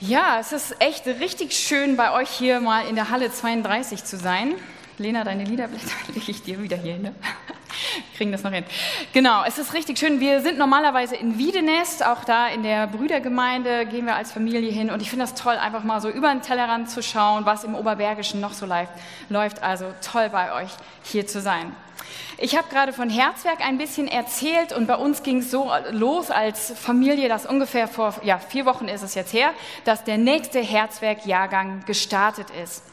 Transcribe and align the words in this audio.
Ja, 0.00 0.38
es 0.38 0.52
ist 0.52 0.76
echt 0.80 1.06
richtig 1.06 1.52
schön, 1.54 1.96
bei 1.96 2.12
euch 2.12 2.30
hier 2.30 2.60
mal 2.60 2.86
in 2.86 2.94
der 2.94 3.10
Halle 3.10 3.32
32 3.32 4.04
zu 4.04 4.16
sein. 4.16 4.54
Lena, 4.96 5.24
deine 5.24 5.42
Liederblätter 5.42 5.90
lege 6.14 6.30
ich 6.30 6.40
dir 6.44 6.62
wieder 6.62 6.76
hier 6.76 6.92
hin. 6.92 7.02
Ne? 7.02 7.14
Kriegen 8.16 8.30
das 8.30 8.44
noch 8.44 8.52
hin. 8.52 8.62
Genau, 9.12 9.42
es 9.44 9.58
ist 9.58 9.74
richtig 9.74 9.98
schön. 9.98 10.20
Wir 10.20 10.40
sind 10.40 10.56
normalerweise 10.56 11.16
in 11.16 11.36
Wiedenest, 11.36 12.06
auch 12.06 12.22
da 12.22 12.46
in 12.46 12.62
der 12.62 12.86
Brüdergemeinde 12.86 13.86
gehen 13.86 14.06
wir 14.06 14.14
als 14.14 14.30
Familie 14.30 14.70
hin. 14.70 14.90
Und 14.90 15.02
ich 15.02 15.10
finde 15.10 15.24
das 15.24 15.34
toll, 15.34 15.56
einfach 15.56 15.82
mal 15.82 16.00
so 16.00 16.08
über 16.08 16.28
den 16.28 16.42
Tellerrand 16.42 16.88
zu 16.88 17.02
schauen, 17.02 17.44
was 17.44 17.64
im 17.64 17.74
Oberbergischen 17.74 18.40
noch 18.40 18.52
so 18.52 18.66
läuft. 18.66 19.62
Also 19.64 19.92
toll 20.00 20.28
bei 20.30 20.52
euch 20.52 20.70
hier 21.02 21.26
zu 21.26 21.40
sein. 21.40 21.74
Ich 22.40 22.56
habe 22.56 22.68
gerade 22.70 22.92
von 22.92 23.10
Herzwerk 23.10 23.60
ein 23.66 23.78
bisschen 23.78 24.06
erzählt 24.06 24.72
und 24.72 24.86
bei 24.86 24.94
uns 24.94 25.24
ging 25.24 25.38
es 25.38 25.50
so 25.50 25.72
los 25.90 26.30
als 26.30 26.72
Familie, 26.80 27.28
dass 27.28 27.46
ungefähr 27.46 27.88
vor 27.88 28.14
ja, 28.22 28.38
vier 28.38 28.64
Wochen 28.64 28.86
ist 28.86 29.02
es 29.02 29.16
jetzt 29.16 29.32
her, 29.32 29.50
dass 29.84 30.04
der 30.04 30.18
nächste 30.18 30.60
Herzwerk-Jahrgang 30.60 31.82
gestartet 31.84 32.46
ist. 32.62 32.84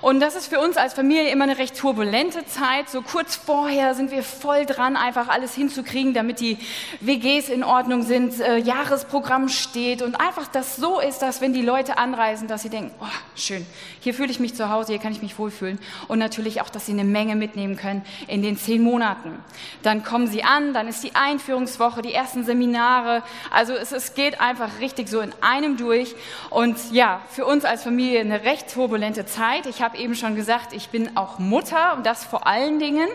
Und 0.00 0.20
das 0.20 0.36
ist 0.36 0.46
für 0.46 0.58
uns 0.58 0.78
als 0.78 0.94
Familie 0.94 1.28
immer 1.28 1.44
eine 1.44 1.58
recht 1.58 1.76
turbulente 1.76 2.46
Zeit. 2.46 2.88
So 2.88 3.02
kurz 3.02 3.36
vorher 3.36 3.94
sind 3.94 4.10
wir 4.10 4.22
voll 4.22 4.64
dran, 4.64 4.96
einfach 4.96 5.28
alles 5.28 5.54
hinzukriegen, 5.54 6.14
damit 6.14 6.40
die 6.40 6.56
WGs 7.00 7.50
in 7.50 7.62
Ordnung 7.62 8.04
sind, 8.04 8.40
äh, 8.40 8.56
Jahresprogramm 8.56 9.50
steht 9.50 10.00
und 10.00 10.18
einfach 10.18 10.46
das 10.48 10.76
so 10.76 10.98
ist, 10.98 11.18
dass 11.18 11.42
wenn 11.42 11.52
die 11.52 11.62
Leute 11.62 11.98
anreisen, 11.98 12.48
dass 12.48 12.62
sie 12.62 12.70
denken, 12.70 12.90
oh, 13.02 13.06
schön, 13.36 13.66
hier 14.00 14.14
fühle 14.14 14.30
ich 14.30 14.40
mich 14.40 14.54
zu 14.54 14.70
Hause, 14.70 14.92
hier 14.92 15.00
kann 15.00 15.12
ich 15.12 15.20
mich 15.20 15.38
wohlfühlen. 15.38 15.78
Und 16.08 16.18
natürlich 16.18 16.62
auch, 16.62 16.70
dass 16.70 16.86
sie 16.86 16.92
eine 16.92 17.04
Menge 17.04 17.36
mitnehmen 17.36 17.76
können 17.76 18.02
in 18.28 18.40
den 18.40 18.53
zehn 18.56 18.82
Monaten. 18.82 19.38
Dann 19.82 20.04
kommen 20.04 20.26
sie 20.26 20.42
an, 20.42 20.72
dann 20.72 20.88
ist 20.88 21.02
die 21.02 21.14
Einführungswoche, 21.14 22.02
die 22.02 22.12
ersten 22.12 22.44
Seminare. 22.44 23.22
Also 23.50 23.72
es, 23.72 23.92
es 23.92 24.14
geht 24.14 24.40
einfach 24.40 24.80
richtig 24.80 25.08
so 25.08 25.20
in 25.20 25.32
einem 25.40 25.76
durch. 25.76 26.14
Und 26.50 26.76
ja, 26.92 27.20
für 27.30 27.46
uns 27.46 27.64
als 27.64 27.82
Familie 27.82 28.20
eine 28.20 28.44
recht 28.44 28.72
turbulente 28.72 29.26
Zeit. 29.26 29.66
Ich 29.66 29.82
habe 29.82 29.96
eben 29.98 30.14
schon 30.14 30.36
gesagt, 30.36 30.72
ich 30.72 30.88
bin 30.88 31.16
auch 31.16 31.38
Mutter 31.38 31.94
und 31.96 32.06
das 32.06 32.24
vor 32.24 32.46
allen 32.46 32.78
Dingen. 32.78 33.08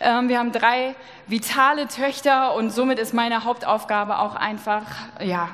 Ähm, 0.00 0.28
wir 0.28 0.38
haben 0.38 0.52
drei 0.52 0.94
vitale 1.26 1.88
Töchter 1.88 2.54
und 2.54 2.70
somit 2.70 2.98
ist 2.98 3.12
meine 3.12 3.44
Hauptaufgabe 3.44 4.18
auch 4.18 4.34
einfach, 4.34 4.84
ja, 5.20 5.48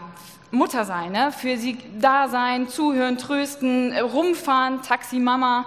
Mutter 0.55 0.85
sein, 0.85 1.13
ne? 1.13 1.33
für 1.33 1.57
sie 1.57 1.79
da 2.01 2.29
sein, 2.29 2.69
zuhören, 2.69 3.19
trösten, 3.19 3.97
rumfahren, 3.99 4.83
Taxi 4.83 5.19
Mama, 5.19 5.67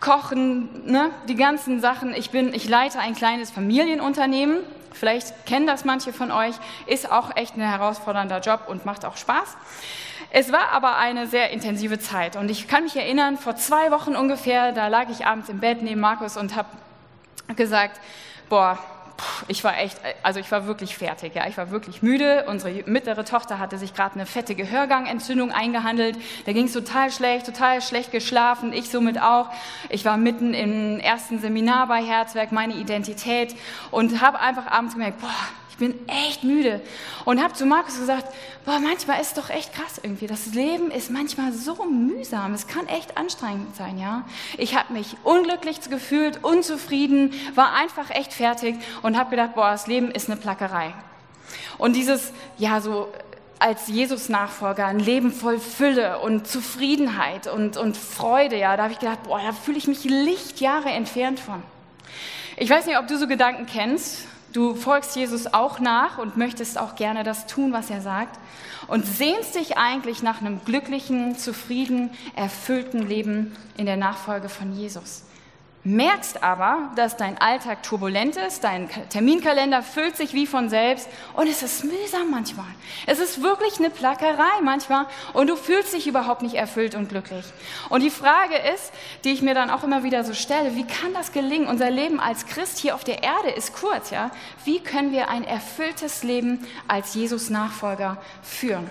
kochen, 0.00 0.90
ne? 0.90 1.10
die 1.28 1.36
ganzen 1.36 1.80
Sachen. 1.80 2.14
Ich 2.14 2.30
bin, 2.30 2.54
ich 2.54 2.68
leite 2.68 2.98
ein 2.98 3.14
kleines 3.14 3.50
Familienunternehmen. 3.50 4.58
Vielleicht 4.92 5.46
kennen 5.46 5.66
das 5.66 5.84
manche 5.84 6.12
von 6.12 6.30
euch. 6.30 6.54
Ist 6.86 7.10
auch 7.10 7.36
echt 7.36 7.56
ein 7.56 7.62
herausfordernder 7.62 8.40
Job 8.40 8.62
und 8.68 8.84
macht 8.84 9.04
auch 9.04 9.16
Spaß. 9.16 9.56
Es 10.32 10.52
war 10.52 10.70
aber 10.70 10.96
eine 10.96 11.26
sehr 11.26 11.50
intensive 11.50 11.98
Zeit 11.98 12.36
und 12.36 12.50
ich 12.50 12.68
kann 12.68 12.84
mich 12.84 12.94
erinnern, 12.94 13.36
vor 13.36 13.56
zwei 13.56 13.90
Wochen 13.90 14.14
ungefähr, 14.14 14.70
da 14.70 14.86
lag 14.86 15.08
ich 15.10 15.26
abends 15.26 15.48
im 15.48 15.58
Bett 15.58 15.82
neben 15.82 16.00
Markus 16.00 16.36
und 16.36 16.54
habe 16.54 16.68
gesagt, 17.56 18.00
boah, 18.48 18.78
ich 19.48 19.64
war 19.64 19.78
echt, 19.78 19.98
also 20.22 20.40
ich 20.40 20.50
war 20.50 20.66
wirklich 20.66 20.96
fertig, 20.96 21.34
ja, 21.34 21.46
ich 21.46 21.56
war 21.56 21.70
wirklich 21.70 22.02
müde. 22.02 22.44
Unsere 22.46 22.82
mittlere 22.86 23.24
Tochter 23.24 23.58
hatte 23.58 23.78
sich 23.78 23.94
gerade 23.94 24.14
eine 24.14 24.26
fette 24.26 24.54
Gehörgangentzündung 24.54 25.52
eingehandelt. 25.52 26.16
Da 26.46 26.52
ging 26.52 26.66
es 26.66 26.72
total 26.72 27.10
schlecht, 27.10 27.46
total 27.46 27.82
schlecht 27.82 28.12
geschlafen, 28.12 28.72
ich 28.72 28.90
somit 28.90 29.20
auch. 29.20 29.48
Ich 29.88 30.04
war 30.04 30.16
mitten 30.16 30.54
im 30.54 31.00
ersten 31.00 31.38
Seminar 31.40 31.86
bei 31.86 32.02
Herzwerk, 32.02 32.52
meine 32.52 32.74
Identität 32.74 33.54
und 33.90 34.20
habe 34.20 34.40
einfach 34.40 34.66
abends 34.66 34.94
gemerkt, 34.94 35.20
boah, 35.20 35.28
bin 35.80 35.98
echt 36.06 36.44
müde. 36.44 36.80
Und 37.24 37.42
habe 37.42 37.54
zu 37.54 37.66
Markus 37.66 37.98
gesagt, 37.98 38.32
boah, 38.64 38.78
manchmal 38.78 39.20
ist 39.20 39.36
es 39.36 39.42
doch 39.42 39.50
echt 39.50 39.74
krass 39.74 39.98
irgendwie. 40.00 40.28
Das 40.28 40.46
Leben 40.54 40.92
ist 40.92 41.10
manchmal 41.10 41.52
so 41.52 41.84
mühsam. 41.84 42.54
Es 42.54 42.68
kann 42.68 42.86
echt 42.86 43.16
anstrengend 43.16 43.74
sein, 43.74 43.98
ja. 43.98 44.24
Ich 44.56 44.76
habe 44.76 44.92
mich 44.92 45.16
unglücklich 45.24 45.80
gefühlt, 45.90 46.44
unzufrieden, 46.44 47.34
war 47.56 47.74
einfach 47.74 48.10
echt 48.10 48.32
fertig 48.32 48.76
und 49.02 49.18
habe 49.18 49.30
gedacht, 49.30 49.56
boah, 49.56 49.72
das 49.72 49.88
Leben 49.88 50.12
ist 50.12 50.30
eine 50.30 50.38
Plackerei. 50.38 50.94
Und 51.78 51.96
dieses, 51.96 52.32
ja, 52.58 52.80
so 52.80 53.08
als 53.58 53.88
Jesus-Nachfolger 53.88 54.86
ein 54.86 54.98
Leben 54.98 55.32
voll 55.32 55.58
Fülle 55.58 56.20
und 56.20 56.46
Zufriedenheit 56.46 57.46
und, 57.46 57.76
und 57.76 57.96
Freude, 57.96 58.56
ja, 58.56 58.76
da 58.76 58.84
habe 58.84 58.92
ich 58.92 58.98
gedacht, 58.98 59.24
boah, 59.24 59.40
da 59.44 59.52
fühle 59.52 59.78
ich 59.78 59.86
mich 59.88 60.04
Lichtjahre 60.04 60.90
entfernt 60.90 61.40
von. 61.40 61.62
Ich 62.56 62.68
weiß 62.68 62.86
nicht, 62.86 62.98
ob 62.98 63.06
du 63.06 63.18
so 63.18 63.26
Gedanken 63.26 63.66
kennst. 63.66 64.26
Du 64.52 64.74
folgst 64.74 65.14
Jesus 65.14 65.52
auch 65.52 65.78
nach 65.78 66.18
und 66.18 66.36
möchtest 66.36 66.78
auch 66.78 66.96
gerne 66.96 67.22
das 67.22 67.46
tun, 67.46 67.72
was 67.72 67.90
er 67.90 68.00
sagt. 68.00 68.38
Und 68.88 69.06
sehnst 69.06 69.54
dich 69.54 69.78
eigentlich 69.78 70.22
nach 70.22 70.40
einem 70.40 70.64
glücklichen, 70.64 71.38
zufrieden, 71.38 72.10
erfüllten 72.34 73.06
Leben 73.06 73.54
in 73.76 73.86
der 73.86 73.96
Nachfolge 73.96 74.48
von 74.48 74.72
Jesus 74.72 75.22
merkst 75.82 76.42
aber, 76.42 76.90
dass 76.96 77.16
dein 77.16 77.38
Alltag 77.38 77.82
turbulent 77.82 78.36
ist, 78.36 78.64
dein 78.64 78.88
Terminkalender 79.08 79.82
füllt 79.82 80.16
sich 80.16 80.34
wie 80.34 80.46
von 80.46 80.68
selbst 80.68 81.08
und 81.34 81.48
es 81.48 81.62
ist 81.62 81.84
mühsam 81.84 82.30
manchmal. 82.30 82.66
Es 83.06 83.18
ist 83.18 83.42
wirklich 83.42 83.78
eine 83.78 83.90
Plackerei 83.90 84.60
manchmal 84.62 85.06
und 85.32 85.48
du 85.48 85.56
fühlst 85.56 85.94
dich 85.94 86.06
überhaupt 86.06 86.42
nicht 86.42 86.54
erfüllt 86.54 86.94
und 86.94 87.08
glücklich. 87.08 87.46
Und 87.88 88.02
die 88.02 88.10
Frage 88.10 88.56
ist, 88.74 88.92
die 89.24 89.30
ich 89.30 89.42
mir 89.42 89.54
dann 89.54 89.70
auch 89.70 89.82
immer 89.82 90.02
wieder 90.02 90.22
so 90.24 90.34
stelle, 90.34 90.76
wie 90.76 90.86
kann 90.86 91.14
das 91.14 91.32
gelingen? 91.32 91.66
Unser 91.66 91.90
Leben 91.90 92.20
als 92.20 92.46
Christ 92.46 92.78
hier 92.78 92.94
auf 92.94 93.04
der 93.04 93.22
Erde 93.22 93.50
ist 93.50 93.74
kurz, 93.74 94.10
ja? 94.10 94.30
Wie 94.64 94.80
können 94.80 95.12
wir 95.12 95.30
ein 95.30 95.44
erfülltes 95.44 96.22
Leben 96.22 96.66
als 96.88 97.14
Jesus 97.14 97.48
Nachfolger 97.48 98.18
führen? 98.42 98.90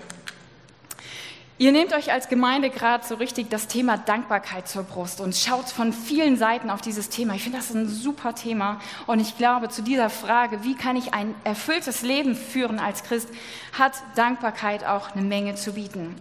Ihr 1.61 1.73
nehmt 1.73 1.91
euch 1.91 2.13
als 2.13 2.29
Gemeinde 2.29 2.69
gerade 2.69 3.05
so 3.05 3.15
richtig 3.15 3.49
das 3.49 3.67
Thema 3.67 3.97
Dankbarkeit 3.97 4.69
zur 4.69 4.83
Brust 4.83 5.19
und 5.19 5.35
schaut 5.35 5.67
von 5.67 5.91
vielen 5.91 6.37
Seiten 6.37 6.69
auf 6.69 6.79
dieses 6.79 7.09
Thema. 7.09 7.35
Ich 7.35 7.43
finde 7.43 7.57
das 7.57 7.75
ein 7.75 7.89
super 7.89 8.33
Thema 8.33 8.79
und 9.07 9.19
ich 9.19 9.37
glaube, 9.37 9.67
zu 9.67 9.81
dieser 9.81 10.09
Frage, 10.09 10.63
wie 10.63 10.75
kann 10.75 10.95
ich 10.95 11.13
ein 11.13 11.35
erfülltes 11.43 12.01
Leben 12.01 12.33
führen 12.33 12.79
als 12.79 13.03
Christ, 13.03 13.27
hat 13.77 13.91
Dankbarkeit 14.15 14.85
auch 14.85 15.11
eine 15.11 15.21
Menge 15.21 15.55
zu 15.55 15.73
bieten. 15.73 16.15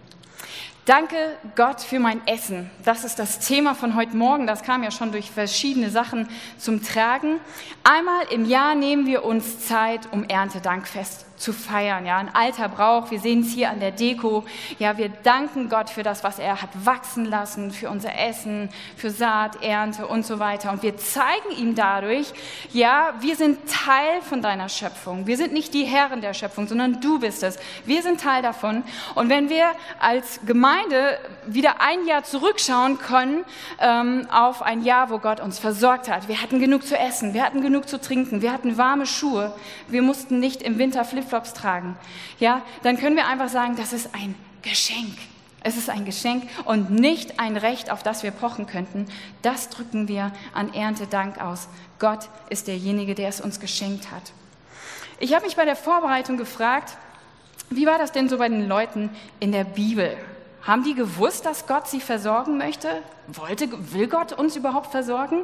Danke 0.83 1.15
Gott 1.55 1.79
für 1.79 1.99
mein 1.99 2.19
Essen. 2.27 2.69
Das 2.83 3.05
ist 3.05 3.17
das 3.17 3.39
Thema 3.39 3.75
von 3.75 3.95
heute 3.95 4.17
Morgen. 4.17 4.45
Das 4.45 4.63
kam 4.63 4.83
ja 4.83 4.91
schon 4.91 5.13
durch 5.13 5.31
verschiedene 5.31 5.89
Sachen 5.89 6.27
zum 6.57 6.83
Tragen. 6.83 7.39
Einmal 7.85 8.25
im 8.29 8.43
Jahr 8.43 8.75
nehmen 8.75 9.05
wir 9.05 9.23
uns 9.23 9.65
Zeit, 9.65 10.11
um 10.11 10.25
Erntedankfest 10.25 11.28
zu 11.39 11.53
feiern. 11.53 12.05
Ja, 12.05 12.17
ein 12.17 12.33
alter 12.35 12.69
Brauch. 12.69 13.09
Wir 13.11 13.19
sehen 13.19 13.41
es 13.41 13.51
hier 13.51 13.69
an 13.69 13.79
der 13.79 13.91
Deko. 13.91 14.43
Ja, 14.77 14.97
wir 14.97 15.09
danken 15.09 15.69
Gott 15.69 15.89
für 15.89 16.03
das, 16.03 16.23
was 16.23 16.37
er 16.37 16.61
hat 16.61 16.69
wachsen 16.83 17.25
lassen, 17.25 17.71
für 17.71 17.89
unser 17.89 18.17
Essen, 18.19 18.69
für 18.97 19.09
Saat, 19.09 19.63
Ernte 19.63 20.05
und 20.05 20.25
so 20.25 20.39
weiter. 20.39 20.71
Und 20.71 20.83
wir 20.83 20.97
zeigen 20.97 21.51
ihm 21.57 21.75
dadurch, 21.75 22.33
ja, 22.73 23.13
wir 23.21 23.35
sind 23.35 23.59
Teil 23.69 24.21
von 24.21 24.41
deiner 24.41 24.69
Schöpfung. 24.69 25.25
Wir 25.27 25.37
sind 25.37 25.53
nicht 25.53 25.73
die 25.73 25.85
Herren 25.85 26.21
der 26.21 26.33
Schöpfung, 26.33 26.67
sondern 26.67 26.99
du 26.99 27.19
bist 27.19 27.41
es. 27.41 27.57
Wir 27.85 28.03
sind 28.03 28.19
Teil 28.19 28.41
davon. 28.41 28.83
Und 29.15 29.29
wenn 29.29 29.49
wir 29.49 29.71
als 29.99 30.41
Gemeinde 30.45 31.17
wieder 31.47 31.79
ein 31.79 32.05
Jahr 32.05 32.23
zurückschauen 32.23 32.97
können 32.99 33.45
ähm, 33.79 34.27
auf 34.29 34.61
ein 34.61 34.83
Jahr, 34.83 35.09
wo 35.09 35.19
Gott 35.19 35.39
uns 35.39 35.57
versorgt 35.57 36.09
hat, 36.09 36.27
wir 36.27 36.41
hatten 36.41 36.59
genug 36.59 36.85
zu 36.85 36.97
essen, 36.97 37.33
wir 37.33 37.45
hatten 37.45 37.61
genug 37.61 37.87
zu 37.87 37.99
trinken, 38.01 38.41
wir 38.41 38.51
hatten 38.51 38.77
warme 38.77 39.05
Schuhe, 39.05 39.55
wir 39.87 40.01
mussten 40.01 40.39
nicht 40.39 40.61
im 40.61 40.77
Winter 40.77 41.05
Flip 41.05 41.28
Flipflops 41.29 41.53
tragen, 41.53 41.97
ja, 42.39 42.61
dann 42.83 42.97
können 42.97 43.15
wir 43.15 43.27
einfach 43.27 43.49
sagen, 43.49 43.75
das 43.75 43.93
ist 43.93 44.13
ein 44.13 44.35
Geschenk. 44.61 45.17
Es 45.61 45.75
ist 45.77 45.89
ein 45.89 46.05
Geschenk 46.05 46.43
und 46.65 46.89
nicht 46.89 47.39
ein 47.39 47.57
Recht, 47.57 47.91
auf 47.91 48.01
das 48.01 48.23
wir 48.23 48.31
pochen 48.31 48.65
könnten. 48.65 49.07
Das 49.41 49.69
drücken 49.69 50.07
wir 50.07 50.31
an 50.53 50.73
Erntedank 50.73 51.39
aus. 51.39 51.67
Gott 51.99 52.29
ist 52.49 52.67
derjenige, 52.67 53.13
der 53.13 53.27
es 53.27 53.41
uns 53.41 53.59
geschenkt 53.59 54.09
hat. 54.09 54.31
Ich 55.19 55.33
habe 55.33 55.45
mich 55.45 55.57
bei 55.57 55.65
der 55.65 55.75
Vorbereitung 55.75 56.37
gefragt, 56.37 56.97
wie 57.69 57.85
war 57.85 57.97
das 57.97 58.13
denn 58.13 58.29
so 58.29 58.37
bei 58.37 58.47
den 58.47 58.67
Leuten 58.67 59.09
in 59.39 59.51
der 59.51 59.65
Bibel? 59.65 60.17
Haben 60.61 60.83
die 60.83 60.93
gewusst, 60.93 61.45
dass 61.45 61.67
Gott 61.67 61.87
sie 61.87 62.01
versorgen 62.01 62.57
möchte? 62.57 62.89
wollte, 63.37 63.67
will 63.93 64.07
Gott 64.07 64.33
uns 64.33 64.55
überhaupt 64.55 64.91
versorgen? 64.91 65.43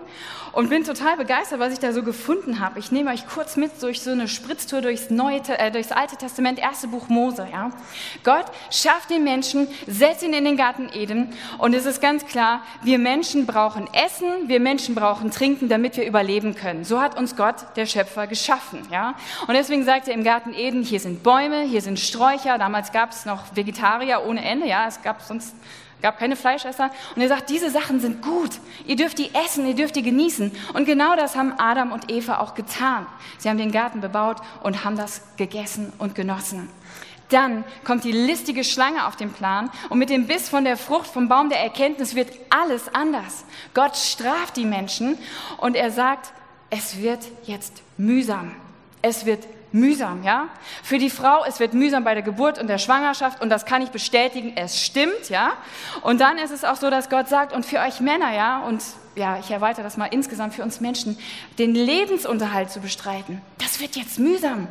Und 0.52 0.70
bin 0.70 0.84
total 0.84 1.18
begeistert, 1.18 1.60
was 1.60 1.74
ich 1.74 1.80
da 1.80 1.92
so 1.92 2.04
gefunden 2.04 2.60
habe. 2.60 2.80
Ich 2.80 2.92
nehme 2.92 3.12
euch 3.12 3.28
kurz 3.28 3.58
mit 3.58 3.72
durch 3.82 4.02
so 4.02 4.12
eine 4.12 4.28
Spritztour 4.28 4.82
durchs, 4.82 5.10
Neue, 5.10 5.42
äh, 5.48 5.72
durchs 5.72 5.92
Alte 5.92 6.16
Testament, 6.16 6.60
erste 6.60 6.88
Buch 6.88 7.10
Mose. 7.10 7.48
Ja? 7.52 7.72
Gott 8.24 8.46
schafft 8.72 9.10
den 9.10 9.24
Menschen, 9.24 9.68
setzt 9.88 10.24
ihn 10.24 10.34
in 10.34 10.46
den 10.46 10.58
Garten 10.58 10.90
Eden 10.94 11.34
und 11.58 11.74
es 11.74 11.86
ist 11.86 12.02
ganz 12.02 12.26
klar, 12.26 12.62
wir 12.84 13.00
Menschen 13.00 13.46
brauchen 13.46 13.88
Essen, 13.94 14.48
wir 14.48 14.60
Menschen 14.60 14.96
brauchen 14.96 15.32
Trinken, 15.32 15.70
damit 15.70 15.98
wir 15.98 16.06
überleben 16.06 16.56
können. 16.56 16.84
So 16.84 17.02
hat 17.02 17.18
uns 17.18 17.36
Gott, 17.36 17.56
der 17.76 17.86
Schöpfer, 17.86 18.28
geschaffen. 18.28 18.82
Ja? 18.92 19.16
Und 19.48 19.54
deswegen 19.54 19.84
sagt 19.84 20.08
er 20.08 20.14
im 20.14 20.24
Garten 20.24 20.54
Eden, 20.54 20.84
hier 20.84 21.00
sind 21.00 21.24
Bäume, 21.24 21.62
hier 21.64 21.82
sind 21.82 22.00
Sträucher. 22.00 22.58
Damals 22.58 22.92
gab 22.92 23.12
es 23.12 23.26
noch 23.26 23.44
Vegetarier 23.54 24.24
ohne 24.26 24.44
Ende. 24.44 24.68
Ja? 24.68 24.88
Es 24.88 25.02
gab 25.06 25.22
sonst 25.22 25.56
gab 26.02 26.20
keine 26.20 26.36
Fleischesser. 26.36 26.92
Und 27.16 27.22
er 27.22 27.30
sagt, 27.30 27.50
diese 27.50 27.70
Sachen 27.70 28.00
sind 28.00 28.22
gut. 28.22 28.60
Ihr 28.86 28.96
dürft 28.96 29.18
die 29.18 29.34
essen, 29.34 29.66
ihr 29.66 29.76
dürft 29.76 29.96
die 29.96 30.04
genießen. 30.04 30.52
Und 30.74 30.86
genau 30.86 31.16
das 31.16 31.36
haben 31.36 31.54
Adam 31.58 31.92
und 31.92 32.12
Eva 32.12 32.40
auch 32.40 32.54
getan. 32.54 33.06
Sie 33.38 33.50
haben 33.50 33.58
den 33.58 33.72
Garten 33.72 34.02
bebaut 34.02 34.38
und 34.62 34.84
haben 34.84 34.98
das 34.98 35.22
gegessen 35.38 35.94
und 35.98 36.14
genossen. 36.14 36.70
Dann 37.30 37.64
kommt 37.84 38.04
die 38.04 38.12
listige 38.12 38.64
Schlange 38.64 39.08
auf 39.08 39.16
den 39.16 39.32
Plan 39.32 39.72
und 39.90 39.98
mit 39.98 40.10
dem 40.10 40.28
Biss 40.28 40.50
von 40.50 40.64
der 40.64 40.78
Frucht 40.78 41.08
vom 41.08 41.28
Baum 41.28 41.50
der 41.50 41.60
Erkenntnis 41.60 42.14
wird 42.14 42.32
alles 42.50 42.94
anders. 42.94 43.46
Gott 43.74 43.96
straft 43.96 44.58
die 44.58 44.66
Menschen 44.66 45.18
und 45.58 45.76
er 45.76 45.90
sagt, 45.90 46.34
es 46.70 47.00
wird 47.00 47.22
jetzt 47.46 47.82
mühsam. 47.98 48.52
Es 49.02 49.26
wird 49.26 49.48
mühsam, 49.76 50.24
ja? 50.24 50.48
Für 50.82 50.98
die 50.98 51.10
Frau, 51.10 51.44
es 51.46 51.60
wird 51.60 51.74
mühsam 51.74 52.04
bei 52.04 52.14
der 52.14 52.24
Geburt 52.24 52.58
und 52.58 52.68
der 52.68 52.78
Schwangerschaft 52.78 53.42
und 53.42 53.50
das 53.50 53.66
kann 53.66 53.82
ich 53.82 53.90
bestätigen, 53.90 54.54
es 54.56 54.82
stimmt, 54.82 55.30
ja? 55.30 55.54
Und 56.02 56.22
dann 56.22 56.38
ist 56.38 56.52
es 56.52 56.64
auch 56.64 56.78
so, 56.78 56.90
dass 56.90 57.10
Gott 57.10 57.28
sagt, 57.28 57.54
und 57.54 57.66
für 57.66 57.80
euch 57.80 58.00
Männer, 58.00 58.34
ja, 58.34 58.60
und 58.60 58.82
ja, 59.16 59.40
ich 59.40 59.52
erweitere 59.52 59.84
das 59.84 59.98
mal 59.98 60.08
insgesamt 60.08 60.54
für 60.54 60.64
uns 60.64 60.82
Menschen, 60.82 61.18
den 61.58 61.74
Lebensunterhalt 61.74 62.70
zu 62.70 62.80
bestreiten, 62.80 63.42
das 63.58 63.80
wird 63.80 63.96
jetzt 63.96 64.20
mühsam. 64.20 64.68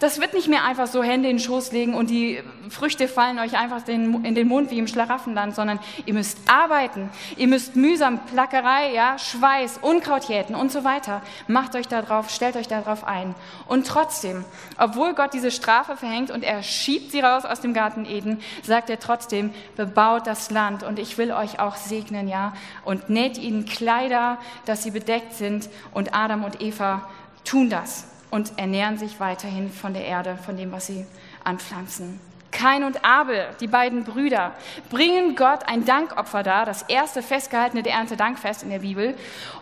Das 0.00 0.20
wird 0.20 0.34
nicht 0.34 0.48
mehr 0.48 0.64
einfach 0.64 0.86
so 0.86 1.02
Hände 1.02 1.28
in 1.28 1.36
den 1.36 1.42
Schoß 1.42 1.72
legen 1.72 1.94
und 1.94 2.10
die 2.10 2.40
Früchte 2.68 3.08
fallen 3.08 3.38
euch 3.38 3.56
einfach 3.56 3.86
in 3.88 4.34
den 4.34 4.48
Mund 4.48 4.70
wie 4.70 4.78
im 4.78 4.86
Schlaraffenland, 4.86 5.54
sondern 5.54 5.78
ihr 6.06 6.14
müsst 6.14 6.38
arbeiten, 6.46 7.10
ihr 7.36 7.48
müsst 7.48 7.76
mühsam, 7.76 8.20
Plackerei, 8.26 8.92
ja, 8.92 9.18
Schweiß, 9.18 9.78
Unkraut 9.82 10.24
jäten 10.24 10.54
und 10.54 10.72
so 10.72 10.84
weiter. 10.84 11.22
Macht 11.48 11.74
euch 11.74 11.88
darauf, 11.88 12.30
stellt 12.30 12.56
euch 12.56 12.68
darauf 12.68 13.04
ein. 13.04 13.34
Und 13.66 13.86
trotzdem, 13.86 14.44
obwohl 14.78 15.14
Gott 15.14 15.34
diese 15.34 15.50
Strafe 15.50 15.96
verhängt 15.96 16.30
und 16.30 16.44
er 16.44 16.62
schiebt 16.62 17.12
sie 17.12 17.20
raus 17.20 17.44
aus 17.44 17.60
dem 17.60 17.74
Garten 17.74 18.04
Eden, 18.06 18.40
sagt 18.62 18.90
er 18.90 18.98
trotzdem, 18.98 19.52
bebaut 19.76 20.26
das 20.26 20.50
Land 20.50 20.82
und 20.82 20.98
ich 20.98 21.18
will 21.18 21.32
euch 21.32 21.60
auch 21.60 21.76
segnen, 21.76 22.28
ja, 22.28 22.54
und 22.84 23.10
näht 23.10 23.38
ihnen 23.38 23.64
Kleider, 23.84 24.38
dass 24.64 24.82
sie 24.82 24.90
bedeckt 24.90 25.34
sind 25.34 25.68
und 25.92 26.14
Adam 26.14 26.42
und 26.42 26.62
Eva 26.62 27.06
tun 27.44 27.68
das 27.68 28.06
und 28.30 28.58
ernähren 28.58 28.96
sich 28.96 29.20
weiterhin 29.20 29.70
von 29.70 29.92
der 29.92 30.06
Erde, 30.06 30.38
von 30.42 30.56
dem, 30.56 30.72
was 30.72 30.86
sie 30.86 31.04
anpflanzen. 31.44 32.18
Kain 32.50 32.84
und 32.84 33.04
Abel, 33.04 33.44
die 33.60 33.66
beiden 33.66 34.04
Brüder, 34.04 34.52
bringen 34.88 35.36
Gott 35.36 35.68
ein 35.68 35.84
Dankopfer 35.84 36.42
dar, 36.42 36.64
das 36.64 36.80
erste 36.82 37.20
festgehaltene 37.20 37.82
der 37.82 37.92
Erntedankfest 37.92 38.62
in 38.62 38.70
der 38.70 38.78
Bibel, 38.78 39.14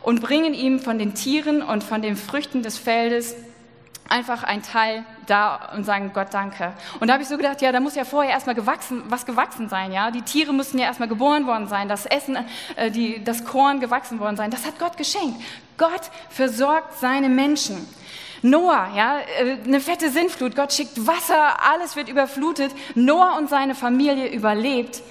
und 0.03 0.21
bringen 0.21 0.55
ihm 0.55 0.79
von 0.79 1.01
den 1.01 1.15
Tieren 1.15 1.61
und 1.63 1.83
von 1.83 2.01
den 2.01 2.15
Früchten 2.15 2.63
des 2.63 2.79
Feldes 2.79 3.35
einfach 4.13 4.45
ein 4.45 4.63
Teil 4.63 5.05
da 5.27 5.71
und 5.75 5.85
sagen 5.85 6.11
Gott 6.13 6.29
danke. 6.33 6.73
Und 7.01 7.09
da 7.09 7.15
habe 7.15 7.23
ich 7.23 7.29
so 7.29 7.37
gedacht, 7.37 7.63
ja, 7.63 7.73
da 7.73 7.81
muss 7.81 7.95
ja 7.95 8.05
vorher 8.05 8.33
erstmal 8.33 8.55
gewachsen, 8.55 9.03
was 9.09 9.25
gewachsen 9.25 9.69
sein, 9.69 9.91
ja. 9.91 10.11
Die 10.11 10.23
Tiere 10.23 10.53
müssen 10.53 10.79
ja 10.79 10.85
erstmal 10.85 11.09
geboren 11.09 11.47
worden 11.47 11.67
sein, 11.67 11.89
das 11.89 12.07
Essen, 12.07 12.37
äh, 12.77 12.91
die, 12.91 13.25
das 13.25 13.45
Korn 13.45 13.81
gewachsen 13.81 14.21
worden 14.21 14.37
sein. 14.37 14.51
Das 14.51 14.67
hat 14.67 14.79
Gott 14.79 14.97
geschenkt. 14.97 15.43
Gott 15.79 16.11
versorgt 16.29 16.99
seine 17.01 17.29
Menschen. 17.29 17.89
Noah, 18.43 18.91
ja, 18.95 19.19
äh, 19.41 19.57
eine 19.65 19.81
fette 19.81 20.11
Sintflut, 20.11 20.55
Gott 20.55 20.73
schickt 20.73 21.07
Wasser, 21.07 21.65
alles 21.73 21.97
wird 21.97 22.09
überflutet. 22.09 22.73
Noah 22.95 23.39
und 23.39 23.49
seine 23.49 23.75
Familie 23.75 24.29
überlebt. 24.29 25.03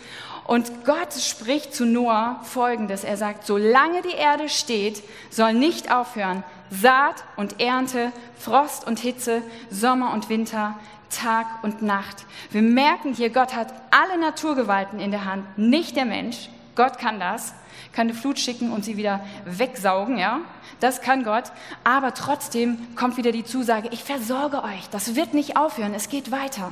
Und 0.46 0.86
Gott 0.86 1.14
spricht 1.14 1.74
zu 1.74 1.86
Noah 1.86 2.42
Folgendes. 2.44 3.04
Er 3.04 3.18
sagt, 3.18 3.46
solange 3.46 4.02
die 4.02 4.16
Erde 4.16 4.50
steht, 4.50 5.02
soll 5.30 5.54
nicht 5.54 5.92
aufhören 5.92 6.44
Saat 6.72 7.26
und 7.36 7.60
Ernte, 7.60 8.14
Frost 8.40 8.88
und 8.88 9.00
Hitze, 9.00 9.44
Sommer 9.70 10.14
und 10.14 10.30
Winter, 10.30 10.80
Tag 11.10 11.46
und 11.64 11.82
Nacht. 11.82 12.26
Wir 12.52 12.62
merken 12.62 13.14
hier, 13.14 13.30
Gott 13.30 13.54
hat 13.54 13.74
alle 13.92 14.18
Naturgewalten 14.18 15.00
in 15.00 15.12
der 15.12 15.26
Hand, 15.26 15.58
nicht 15.58 15.98
der 15.98 16.06
Mensch. 16.06 16.50
Gott 16.76 16.98
kann 16.98 17.20
das, 17.20 17.54
kann 17.92 18.08
eine 18.08 18.18
Flut 18.18 18.40
schicken 18.40 18.72
und 18.72 18.86
sie 18.86 18.96
wieder 18.96 19.20
wegsaugen, 19.44 20.18
ja? 20.18 20.40
Das 20.80 21.02
kann 21.02 21.26
Gott. 21.26 21.52
Aber 21.84 22.14
trotzdem 22.14 22.96
kommt 22.96 23.18
wieder 23.18 23.34
die 23.34 23.44
Zusage, 23.44 23.90
ich 23.92 24.06
versorge 24.06 24.64
euch. 24.64 24.90
Das 24.90 25.16
wird 25.16 25.34
nicht 25.34 25.58
aufhören, 25.58 25.94
es 25.94 26.08
geht 26.08 26.32
weiter. 26.32 26.72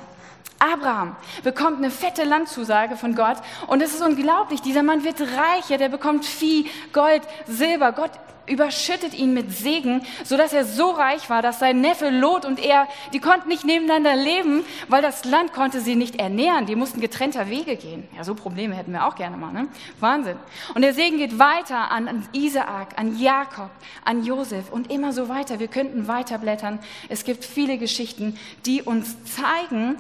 Abraham 0.60 1.16
bekommt 1.44 1.78
eine 1.78 1.90
fette 1.90 2.26
Landzusage 2.26 2.98
von 2.98 3.16
Gott 3.16 3.38
und 3.68 3.82
es 3.82 3.94
ist 3.94 4.02
unglaublich. 4.02 4.62
Dieser 4.62 4.84
Mann 4.84 5.04
wird 5.04 5.22
reicher, 5.22 5.78
der 5.78 5.90
bekommt 5.90 6.26
Vieh, 6.26 6.70
Gold, 6.92 7.22
Silber. 7.48 7.94
Gott 7.94 8.12
überschüttet 8.50 9.14
ihn 9.14 9.34
mit 9.34 9.52
Segen, 9.52 10.02
sodass 10.24 10.54
er 10.54 10.66
so 10.66 10.90
reich 10.90 11.30
war, 11.30 11.42
dass 11.42 11.60
sein 11.60 11.82
Neffe 11.82 12.10
Lot 12.10 12.46
und 12.46 12.60
er, 12.60 12.88
die 13.14 13.20
konnten 13.20 13.48
nicht 13.48 13.64
nebeneinander 13.64 14.16
leben, 14.16 14.64
weil 14.88 15.02
das 15.02 15.24
Land 15.26 15.54
konnte 15.54 15.80
sie 15.80 15.96
nicht 15.96 16.20
ernähren. 16.20 16.66
Die 16.66 16.76
mussten 16.76 17.00
getrennter 17.00 17.50
Wege 17.50 17.76
gehen. 17.76 18.08
Ja, 18.18 18.24
so 18.24 18.36
Probleme 18.36 18.76
hätten 18.76 18.92
wir 18.92 19.06
auch 19.06 19.16
gerne 19.16 19.38
mal. 19.38 19.54
Ne? 19.54 19.68
Wahnsinn. 20.00 20.38
Und 20.74 20.82
der 20.82 20.94
Segen 20.94 21.18
geht 21.18 21.40
weiter 21.40 21.92
an, 21.92 22.28
Isaak, 22.34 22.98
an 22.98 23.18
Jakob, 23.18 23.70
an 24.04 24.24
Josef 24.24 24.72
und 24.72 24.92
immer 24.92 25.14
so 25.14 25.30
weiter. 25.30 25.60
Wir 25.60 25.68
könnten 25.68 26.08
weiterblättern. 26.08 26.80
Es 27.08 27.24
gibt 27.24 27.46
viele 27.46 27.78
Geschichten, 27.78 28.38
die 28.66 28.82
uns 28.82 29.16
zeigen, 29.26 29.98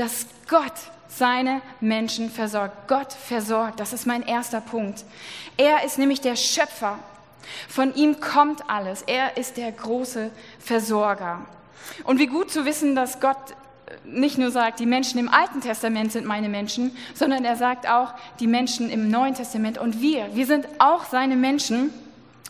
dass 0.00 0.26
Gott 0.48 0.72
seine 1.08 1.60
Menschen 1.80 2.30
versorgt. 2.30 2.88
Gott 2.88 3.12
versorgt. 3.12 3.80
Das 3.80 3.92
ist 3.92 4.06
mein 4.06 4.22
erster 4.22 4.60
Punkt. 4.60 5.04
Er 5.56 5.84
ist 5.84 5.98
nämlich 5.98 6.20
der 6.20 6.36
Schöpfer 6.36 6.98
von 7.68 7.94
ihm 7.94 8.20
kommt 8.20 8.68
alles. 8.68 9.02
Er 9.02 9.36
ist 9.36 9.56
der 9.56 9.72
große 9.72 10.30
Versorger. 10.58 11.44
Und 12.04 12.18
wie 12.18 12.26
gut 12.26 12.50
zu 12.50 12.64
wissen, 12.64 12.94
dass 12.94 13.20
Gott 13.20 13.36
nicht 14.04 14.38
nur 14.38 14.50
sagt, 14.50 14.80
die 14.80 14.86
Menschen 14.86 15.18
im 15.18 15.28
Alten 15.28 15.60
Testament 15.60 16.12
sind 16.12 16.24
meine 16.24 16.48
Menschen, 16.48 16.96
sondern 17.14 17.44
er 17.44 17.56
sagt 17.56 17.88
auch, 17.88 18.14
die 18.38 18.46
Menschen 18.46 18.88
im 18.88 19.10
Neuen 19.10 19.34
Testament 19.34 19.78
und 19.78 20.00
wir, 20.00 20.34
wir 20.34 20.46
sind 20.46 20.66
auch 20.78 21.04
seine 21.04 21.36
Menschen. 21.36 21.92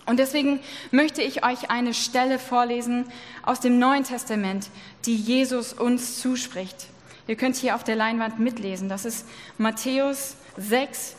Und 0.07 0.19
deswegen 0.19 0.61
möchte 0.91 1.23
ich 1.23 1.45
euch 1.45 1.71
eine 1.71 1.95
Stelle 1.95 2.39
vorlesen 2.39 3.07
aus 3.43 3.61
dem 3.61 3.79
Neuen 3.79 4.05
Testament, 4.05 4.69
die 5.07 5.17
Jesus 5.17 5.73
uns 5.73 6.21
zuspricht. 6.21 6.89
Ihr 7.31 7.37
könnt 7.37 7.55
hier 7.55 7.77
auf 7.77 7.85
der 7.85 7.95
Leinwand 7.95 8.41
mitlesen. 8.41 8.89
Das 8.89 9.05
ist 9.05 9.25
Matthäus 9.57 10.35
6, 10.57 11.15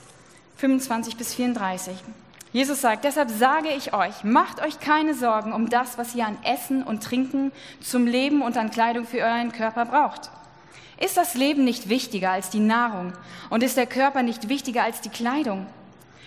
25 0.57 1.15
bis 1.15 1.33
34. 1.33 1.95
Jesus 2.51 2.81
sagt, 2.81 3.05
deshalb 3.05 3.29
sage 3.29 3.69
ich 3.69 3.93
euch, 3.93 4.25
macht 4.25 4.61
euch 4.61 4.81
keine 4.81 5.13
Sorgen 5.13 5.53
um 5.53 5.69
das, 5.69 5.97
was 5.97 6.13
ihr 6.13 6.27
an 6.27 6.37
Essen 6.43 6.83
und 6.83 7.01
Trinken 7.01 7.53
zum 7.79 8.07
Leben 8.07 8.41
und 8.41 8.57
an 8.57 8.71
Kleidung 8.71 9.07
für 9.07 9.19
euren 9.19 9.53
Körper 9.53 9.85
braucht. 9.85 10.31
Ist 10.99 11.15
das 11.15 11.35
Leben 11.35 11.63
nicht 11.63 11.87
wichtiger 11.87 12.31
als 12.31 12.49
die 12.49 12.59
Nahrung 12.59 13.13
und 13.49 13.63
ist 13.63 13.77
der 13.77 13.87
Körper 13.87 14.21
nicht 14.21 14.49
wichtiger 14.49 14.83
als 14.83 14.99
die 14.99 15.07
Kleidung? 15.07 15.65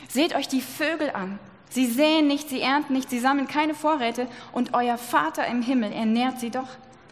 Seht 0.08 0.34
euch 0.34 0.48
die 0.48 0.62
Vögel 0.62 1.10
an. 1.10 1.38
Sie 1.68 1.84
säen 1.84 2.26
nicht, 2.26 2.48
sie 2.48 2.62
ernten 2.62 2.94
nicht, 2.94 3.10
sie 3.10 3.20
sammeln 3.20 3.48
keine 3.48 3.74
Vorräte 3.74 4.28
und 4.50 4.72
euer 4.72 4.96
Vater 4.96 5.46
im 5.46 5.60
Himmel 5.60 5.92
ernährt 5.92 6.40
sie 6.40 6.48
doch. 6.48 6.68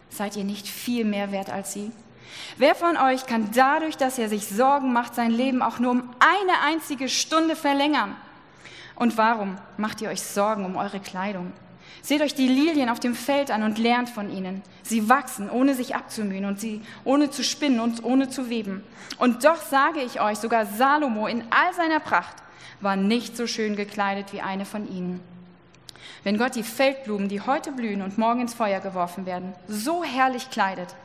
Seid 0.09 0.35
ihr 0.35 0.43
nicht 0.43 0.67
viel 0.67 1.05
mehr 1.05 1.31
wert 1.31 1.51
als 1.51 1.73
sie? 1.73 1.91
Wer 2.57 2.75
von 2.75 2.97
euch 2.97 3.25
kann 3.25 3.49
dadurch, 3.53 3.97
dass 3.97 4.19
er 4.19 4.29
sich 4.29 4.47
Sorgen 4.47 4.93
macht, 4.93 5.15
sein 5.15 5.31
Leben 5.31 5.61
auch 5.61 5.79
nur 5.79 5.91
um 5.91 6.09
eine 6.19 6.59
einzige 6.63 7.09
Stunde 7.09 7.55
verlängern? 7.55 8.15
Und 8.95 9.17
warum 9.17 9.57
macht 9.77 10.01
ihr 10.01 10.09
euch 10.09 10.21
Sorgen 10.21 10.65
um 10.65 10.75
eure 10.75 10.99
Kleidung? 10.99 11.51
Seht 12.01 12.21
euch 12.21 12.35
die 12.35 12.47
Lilien 12.47 12.89
auf 12.89 12.99
dem 12.99 13.15
Feld 13.15 13.49
an 13.49 13.63
und 13.63 13.77
lernt 13.77 14.09
von 14.09 14.29
ihnen. 14.29 14.61
Sie 14.81 15.07
wachsen, 15.07 15.49
ohne 15.49 15.73
sich 15.73 15.95
abzumühen 15.95 16.45
und 16.45 16.59
sie 16.59 16.81
ohne 17.05 17.29
zu 17.29 17.43
spinnen 17.43 17.79
und 17.79 18.03
ohne 18.03 18.29
zu 18.29 18.49
weben. 18.49 18.83
Und 19.17 19.45
doch 19.45 19.61
sage 19.61 20.01
ich 20.01 20.19
euch, 20.19 20.37
sogar 20.37 20.65
Salomo 20.65 21.27
in 21.27 21.43
all 21.49 21.73
seiner 21.73 22.01
Pracht 22.01 22.35
war 22.81 22.97
nicht 22.97 23.37
so 23.37 23.47
schön 23.47 23.75
gekleidet 23.77 24.33
wie 24.33 24.41
eine 24.41 24.65
von 24.65 24.85
ihnen. 24.91 25.21
Wenn 26.23 26.37
Gott 26.37 26.55
die 26.55 26.63
Feldblumen, 26.63 27.29
die 27.29 27.41
heute 27.41 27.71
blühen 27.71 28.01
und 28.01 28.17
morgen 28.17 28.41
ins 28.41 28.53
Feuer 28.53 28.79
geworfen 28.79 29.25
werden, 29.25 29.53
so 29.67 30.03
herrlich 30.03 30.49
kleidet, 30.49 30.95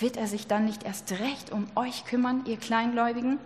wird 0.00 0.16
er 0.16 0.26
sich 0.26 0.46
dann 0.46 0.64
nicht 0.64 0.84
erst 0.84 1.12
recht 1.12 1.52
um 1.52 1.66
euch 1.74 2.04
kümmern, 2.04 2.42
ihr 2.46 2.56
Kleingläubigen? 2.56 3.38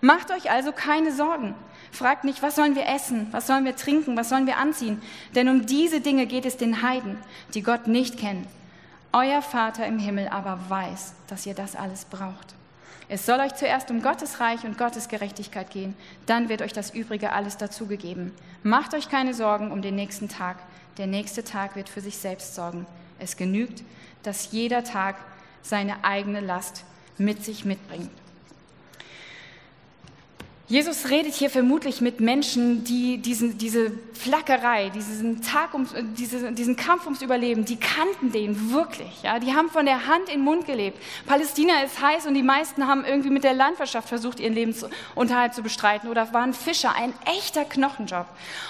Macht 0.00 0.32
euch 0.32 0.50
also 0.50 0.72
keine 0.72 1.12
Sorgen. 1.12 1.54
Fragt 1.92 2.24
nicht, 2.24 2.42
was 2.42 2.56
sollen 2.56 2.74
wir 2.74 2.88
essen, 2.88 3.28
was 3.30 3.46
sollen 3.46 3.64
wir 3.64 3.76
trinken, 3.76 4.16
was 4.16 4.28
sollen 4.28 4.46
wir 4.46 4.56
anziehen. 4.56 5.00
Denn 5.34 5.48
um 5.48 5.66
diese 5.66 6.00
Dinge 6.00 6.26
geht 6.26 6.44
es 6.44 6.56
den 6.56 6.82
Heiden, 6.82 7.18
die 7.54 7.62
Gott 7.62 7.86
nicht 7.86 8.18
kennen. 8.18 8.46
Euer 9.12 9.42
Vater 9.42 9.86
im 9.86 9.98
Himmel 9.98 10.28
aber 10.28 10.58
weiß, 10.68 11.14
dass 11.28 11.46
ihr 11.46 11.54
das 11.54 11.76
alles 11.76 12.06
braucht. 12.06 12.54
Es 13.08 13.26
soll 13.26 13.40
euch 13.40 13.54
zuerst 13.54 13.90
um 13.90 14.00
Gottes 14.00 14.40
Reich 14.40 14.64
und 14.64 14.78
Gottes 14.78 15.08
Gerechtigkeit 15.08 15.70
gehen, 15.70 15.94
dann 16.24 16.48
wird 16.48 16.62
euch 16.62 16.72
das 16.72 16.94
Übrige 16.94 17.32
alles 17.32 17.58
dazugegeben. 17.58 18.32
Macht 18.62 18.94
euch 18.94 19.10
keine 19.10 19.34
Sorgen 19.34 19.70
um 19.70 19.82
den 19.82 19.96
nächsten 19.96 20.30
Tag, 20.30 20.56
der 20.96 21.06
nächste 21.06 21.44
Tag 21.44 21.76
wird 21.76 21.90
für 21.90 22.00
sich 22.00 22.16
selbst 22.16 22.54
sorgen. 22.54 22.86
Es 23.18 23.36
genügt, 23.36 23.82
dass 24.22 24.52
jeder 24.52 24.82
Tag 24.82 25.16
seine 25.62 26.04
eigene 26.04 26.40
Last 26.40 26.84
mit 27.18 27.44
sich 27.44 27.64
mitbringt. 27.64 28.10
Jesus 30.72 31.10
redet 31.10 31.34
hier 31.34 31.50
vermutlich 31.50 32.00
mit 32.00 32.20
Menschen, 32.20 32.82
die 32.82 33.18
diesen, 33.18 33.58
diese 33.58 33.92
Flackerei, 34.14 34.88
diesen, 34.88 35.42
Tag 35.42 35.74
ums, 35.74 35.94
diese, 36.16 36.50
diesen 36.52 36.76
Kampf 36.76 37.04
ums 37.04 37.20
Überleben, 37.20 37.66
die 37.66 37.76
kannten 37.76 38.32
den 38.32 38.72
wirklich. 38.72 39.22
Ja? 39.22 39.38
Die 39.38 39.52
haben 39.52 39.68
von 39.68 39.84
der 39.84 40.06
Hand 40.06 40.30
in 40.30 40.36
den 40.36 40.44
Mund 40.44 40.64
gelebt. 40.64 40.96
Palästina 41.26 41.82
ist 41.82 42.00
heiß 42.00 42.24
und 42.24 42.32
die 42.32 42.42
meisten 42.42 42.86
haben 42.86 43.04
irgendwie 43.04 43.28
mit 43.28 43.44
der 43.44 43.52
Landwirtschaft 43.52 44.08
versucht, 44.08 44.40
ihren 44.40 44.54
Lebensunterhalt 44.54 45.52
zu 45.52 45.62
bestreiten 45.62 46.08
oder 46.08 46.32
waren 46.32 46.54
Fischer. 46.54 46.94
Ein 46.96 47.12
echter 47.26 47.66
Knochenjob. 47.66 48.24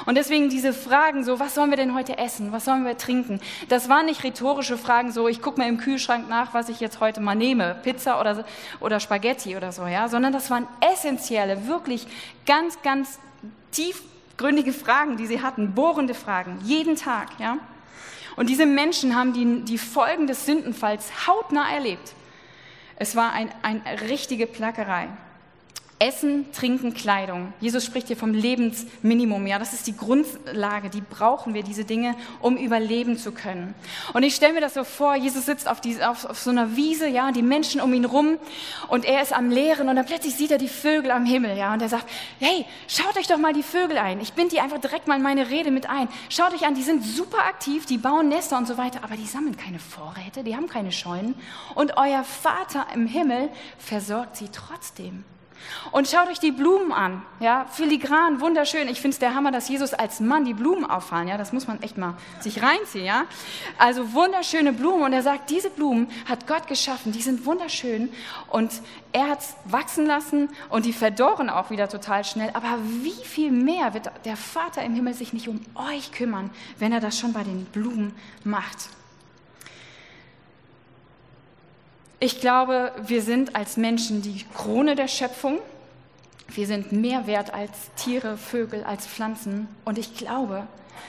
Und 0.05 0.17
deswegen 0.17 0.49
diese 0.49 0.73
Fragen 0.73 1.23
so, 1.23 1.39
was 1.39 1.55
sollen 1.55 1.71
wir 1.71 1.77
denn 1.77 1.95
heute 1.95 2.19
essen? 2.19 2.51
Was 2.51 2.65
sollen 2.65 2.85
wir 2.85 2.99
trinken? 2.99 3.39
Das 3.69 3.89
waren 3.89 4.07
nicht 4.07 4.25
rhetorische 4.25 4.77
Fragen 4.77 5.13
so, 5.13 5.29
ich 5.29 5.41
gucke 5.41 5.61
mal 5.61 5.69
im 5.69 5.79
Kühlschrank 5.79 6.29
nach, 6.29 6.53
was 6.53 6.69
ich 6.69 6.81
jetzt 6.81 6.99
heute 6.99 7.21
mal 7.21 7.37
nehme. 7.37 7.77
Pizza 7.85 8.19
oder, 8.19 8.45
oder 8.81 8.99
Spaghetti 8.99 9.57
oder 9.57 9.71
so, 9.71 9.87
ja? 9.87 10.09
Sondern 10.09 10.33
das 10.33 10.51
waren 10.51 10.67
essentielle, 10.93 11.69
wirklich 11.69 11.92
wirklich 11.93 12.07
ganz, 12.47 12.81
ganz 12.83 13.19
tiefgründige 13.71 14.73
Fragen, 14.73 15.17
die 15.17 15.27
sie 15.27 15.43
hatten, 15.43 15.75
bohrende 15.75 16.15
Fragen, 16.15 16.59
jeden 16.65 16.97
Tag. 16.97 17.29
Ja? 17.39 17.59
Und 18.37 18.49
diese 18.49 18.67
Menschen 18.67 19.15
haben 19.15 19.33
die, 19.33 19.63
die 19.65 19.79
Folgen 19.79 20.27
des 20.27 20.47
Sündenfalls 20.47 21.27
hautnah 21.27 21.71
erlebt. 21.73 22.15
Es 22.97 23.17
war 23.17 23.33
ein, 23.33 23.51
eine 23.63 24.03
richtige 24.03 24.47
Plackerei. 24.47 25.09
Essen, 26.03 26.51
Trinken, 26.51 26.95
Kleidung. 26.95 27.53
Jesus 27.61 27.85
spricht 27.85 28.09
hier 28.09 28.17
vom 28.17 28.35
Lebensminimum. 28.35 29.47
Ja, 29.47 29.61
das 29.61 29.73
ist 29.73 29.87
die 29.87 29.97
Grundlage. 29.97 30.91
Die 30.91 31.01
brauchen 31.01 31.55
wir, 31.55 31.63
diese 31.63 31.85
Dinge, 31.85 32.17
um 32.41 32.57
überleben 32.57 33.17
zu 33.17 33.31
können. 33.31 33.73
Und 34.13 34.25
ich 34.25 34.35
stelle 34.35 34.53
mir 34.53 34.61
das 34.61 34.75
so 34.75 34.83
vor, 34.83 35.15
Jesus 35.15 35.47
sitzt 35.47 35.69
auf, 35.69 35.81
die, 35.81 36.03
auf, 36.03 36.25
auf 36.25 36.41
so 36.41 36.51
einer 36.51 36.75
Wiese, 36.75 37.07
ja, 37.07 37.31
die 37.31 37.43
Menschen 37.43 37.81
um 37.81 37.95
ihn 37.95 38.05
rum 38.05 38.39
und 38.89 39.05
er 39.05 39.23
ist 39.23 39.33
am 39.33 39.51
Lehren 39.51 39.89
und 39.89 39.95
dann 39.95 40.05
plötzlich 40.05 40.35
sieht 40.35 40.51
er 40.51 40.59
die 40.59 40.67
Vögel 40.67 41.13
am 41.13 41.25
Himmel, 41.25 41.57
ja, 41.57 41.73
und 41.73 41.81
er 41.81 41.89
sagt, 41.89 42.11
hey, 42.41 42.67
schaut 42.89 43.17
euch 43.17 43.29
doch 43.29 43.39
mal 43.39 43.53
die 43.53 43.63
Vögel 43.63 43.97
ein. 43.97 44.21
Ich 44.21 44.33
binde 44.33 44.57
die 44.57 44.61
einfach 44.61 44.81
direkt 44.81 45.07
mal 45.07 45.19
in 45.19 45.23
meine 45.23 45.51
Rede 45.51 45.71
mit 45.71 45.89
ein. 45.89 46.09
Schaut 46.31 46.53
euch 46.53 46.67
an, 46.67 46.75
die 46.75 46.83
sind 46.83 47.05
super 47.05 47.47
aktiv, 47.47 47.87
die 47.87 47.99
bauen 47.99 48.29
Nester 48.29 48.59
und 48.59 48.67
so 48.67 48.77
weiter, 48.77 49.05
aber 49.05 49.15
die 49.15 49.27
sammeln 49.27 49.57
keine 49.57 49.79
Vorräte, 49.79 50.43
die 50.43 50.57
haben 50.57 50.69
keine 50.69 50.91
Scheunen 50.91 51.37
und 51.77 51.97
euer 51.97 52.25
Vater 52.25 52.89
im 52.93 53.07
Himmel 53.07 53.51
versorgt 53.79 54.37
sie 54.37 54.49
trotzdem. 54.51 55.25
Und 55.91 56.09
schaut 56.09 56.29
euch 56.29 56.39
die 56.39 56.53
Blumen 56.53 56.93
an, 56.93 57.23
ja, 57.41 57.67
filigran, 57.67 58.41
wunderschön. 58.41 58.89
Ich 58.89 59.01
finde 59.01 59.15
es 59.15 59.19
der 59.19 59.35
Hammer, 59.35 59.53
dass 59.53 59.69
Jesus 59.69 59.95
als 59.95 60.21
Mann 60.21 60.45
die 60.45 60.55
Blumen 60.55 60.85
auffallen, 60.85 61.29
ja, 61.29 61.37
das 61.37 61.53
muss 61.53 61.67
man 61.67 61.83
echt 61.83 61.99
mal 61.99 62.15
sich 62.41 62.63
reinziehen, 62.63 63.05
ja. 63.05 63.25
Also 63.79 64.13
wunderschöne 64.13 64.73
Blumen 64.73 65.03
und 65.03 65.13
er 65.13 65.23
sagt, 65.23 65.51
diese 65.51 65.71
Blumen 65.71 66.11
hat 66.29 66.47
Gott 66.47 66.67
geschaffen, 66.67 67.13
die 67.13 67.23
sind 67.23 67.45
wunderschön 67.47 68.13
und 68.49 68.71
er 69.13 69.29
hat 69.29 69.41
es 69.41 69.55
wachsen 69.65 70.07
lassen 70.07 70.49
und 70.71 70.87
die 70.87 70.93
verdorren 70.93 71.51
auch 71.51 71.71
wieder 71.71 71.89
total 71.89 72.25
schnell. 72.25 72.51
Aber 72.55 72.79
wie 73.03 73.25
viel 73.25 73.51
mehr 73.51 73.95
wird 73.95 74.11
der 74.25 74.37
Vater 74.37 74.83
im 74.83 74.95
Himmel 74.95 75.15
sich 75.15 75.33
nicht 75.33 75.49
um 75.49 75.61
euch 75.75 76.13
kümmern, 76.13 76.51
wenn 76.79 76.93
er 76.93 77.01
das 77.01 77.19
schon 77.19 77.33
bei 77.33 77.43
den 77.43 77.67
Blumen 77.67 78.15
macht? 78.45 78.89
Ich 82.23 82.41
glaube, 82.41 82.93
wir 83.05 83.21
sind 83.21 83.57
als 83.57 83.77
Menschen 83.77 84.23
die 84.23 84.45
Krone 84.55 84.95
der 84.95 85.09
Schöpfung. 85.09 85.59
Wir 86.47 86.69
sind 86.69 86.93
mehr 86.93 87.27
wert 87.27 87.53
als 87.53 87.73
Tiere, 87.97 88.37
Vögel, 88.37 88.85
als 88.85 89.09
Pflanzen. 89.09 89.67
Und 89.85 89.99
ich 89.99 90.15
glaube, 90.15 90.69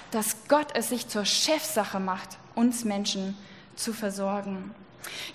dass 0.10 0.48
Gott 0.48 0.70
es 0.74 0.90
sich 0.90 1.08
zur 1.08 1.24
Chefsache 1.24 2.00
macht, 2.00 2.40
uns 2.56 2.84
Menschen 2.84 3.38
zu 3.76 3.94
versorgen. 3.94 4.74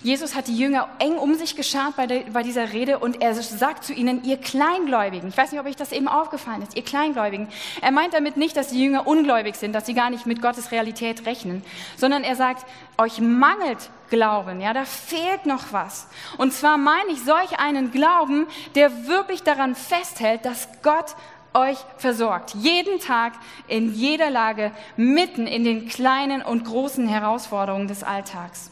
Jesus 0.01 0.35
hat 0.35 0.47
die 0.47 0.57
Jünger 0.57 0.89
eng 0.99 1.17
um 1.17 1.35
sich 1.35 1.55
geschart 1.55 1.95
bei, 1.95 2.07
der, 2.07 2.21
bei, 2.31 2.43
dieser 2.43 2.73
Rede 2.73 2.99
und 2.99 3.21
er 3.21 3.33
sagt 3.35 3.83
zu 3.83 3.93
ihnen, 3.93 4.23
ihr 4.23 4.37
Kleingläubigen, 4.37 5.29
ich 5.29 5.37
weiß 5.37 5.51
nicht, 5.51 5.59
ob 5.59 5.67
euch 5.67 5.75
das 5.75 5.91
eben 5.91 6.07
aufgefallen 6.07 6.61
ist, 6.61 6.75
ihr 6.75 6.83
Kleingläubigen. 6.83 7.47
Er 7.81 7.91
meint 7.91 8.13
damit 8.13 8.37
nicht, 8.37 8.55
dass 8.55 8.69
die 8.69 8.83
Jünger 8.83 9.07
ungläubig 9.07 9.55
sind, 9.55 9.73
dass 9.73 9.85
sie 9.85 9.93
gar 9.93 10.09
nicht 10.09 10.25
mit 10.25 10.41
Gottes 10.41 10.71
Realität 10.71 11.25
rechnen, 11.25 11.63
sondern 11.97 12.23
er 12.23 12.35
sagt, 12.35 12.65
euch 12.97 13.19
mangelt 13.19 13.89
Glauben, 14.09 14.59
ja, 14.59 14.73
da 14.73 14.85
fehlt 14.85 15.45
noch 15.45 15.71
was. 15.71 16.07
Und 16.37 16.51
zwar 16.51 16.77
meine 16.79 17.11
ich 17.11 17.21
solch 17.23 17.59
einen 17.59 17.91
Glauben, 17.91 18.47
der 18.73 19.07
wirklich 19.07 19.43
daran 19.43 19.75
festhält, 19.75 20.45
dass 20.45 20.67
Gott 20.81 21.15
euch 21.53 21.77
versorgt. 21.97 22.55
Jeden 22.55 22.99
Tag, 22.99 23.33
in 23.67 23.93
jeder 23.93 24.29
Lage, 24.29 24.71
mitten 24.97 25.47
in 25.47 25.63
den 25.63 25.87
kleinen 25.87 26.41
und 26.41 26.65
großen 26.65 27.07
Herausforderungen 27.07 27.87
des 27.87 28.03
Alltags. 28.03 28.71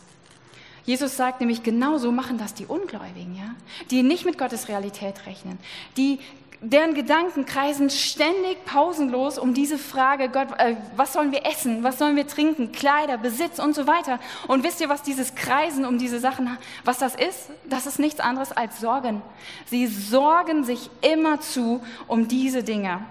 Jesus 0.88 1.18
sagt 1.18 1.42
nämlich, 1.42 1.64
genauso 1.64 2.14
machen 2.14 2.38
das 2.38 2.54
die 2.54 2.66
Ungläubigen, 2.66 3.36
ja? 3.36 3.54
die 3.92 4.04
nicht 4.04 4.24
mit 4.24 4.38
Gottes 4.38 4.70
Realität 4.70 5.26
rechnen, 5.26 5.60
die 5.98 6.20
deren 6.62 6.94
Gedanken 6.94 7.46
kreisen 7.46 7.90
ständig 7.90 8.64
pausenlos 8.64 9.38
um 9.38 9.54
diese 9.54 9.78
Frage, 9.78 10.30
Gott, 10.30 10.48
äh, 10.58 10.76
was 10.96 11.12
sollen 11.12 11.34
wir 11.34 11.46
essen, 11.46 11.84
was 11.84 12.00
sollen 12.00 12.16
wir 12.16 12.26
trinken, 12.26 12.72
Kleider, 12.72 13.18
Besitz 13.18 13.60
und 13.60 13.76
so 13.76 13.86
weiter. 13.86 14.18
Und 14.48 14.64
wisst 14.64 14.80
ihr, 14.80 14.88
was 14.88 15.04
dieses 15.04 15.36
Kreisen 15.36 15.86
um 15.86 15.98
diese 15.98 16.20
Sachen, 16.20 16.58
was 16.86 17.00
das 17.00 17.16
ist? 17.16 17.50
Das 17.66 17.86
ist 17.86 18.00
nichts 18.00 18.22
anderes 18.22 18.54
als 18.54 18.80
Sorgen. 18.80 19.22
Sie 19.66 19.88
sorgen 19.88 20.64
sich 20.64 20.90
immer 21.02 21.42
zu 21.42 21.84
um 22.08 22.30
diese 22.30 22.64
Dinge. 22.64 23.02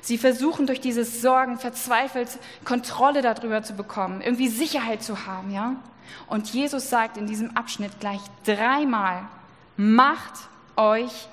Sie 0.00 0.18
versuchen 0.18 0.66
durch 0.66 0.80
dieses 0.80 1.20
Sorgen 1.20 1.58
verzweifelt 1.58 2.28
Kontrolle 2.64 3.22
darüber 3.22 3.62
zu 3.62 3.74
bekommen, 3.74 4.20
irgendwie 4.20 4.48
Sicherheit 4.48 5.02
zu 5.02 5.26
haben, 5.26 5.50
ja? 5.52 5.76
Und 6.26 6.52
Jesus 6.52 6.90
sagt 6.90 7.16
in 7.16 7.26
diesem 7.26 7.56
Abschnitt 7.56 8.00
gleich 8.00 8.20
dreimal, 8.44 9.22
macht 9.76 10.34
euch 10.76 11.28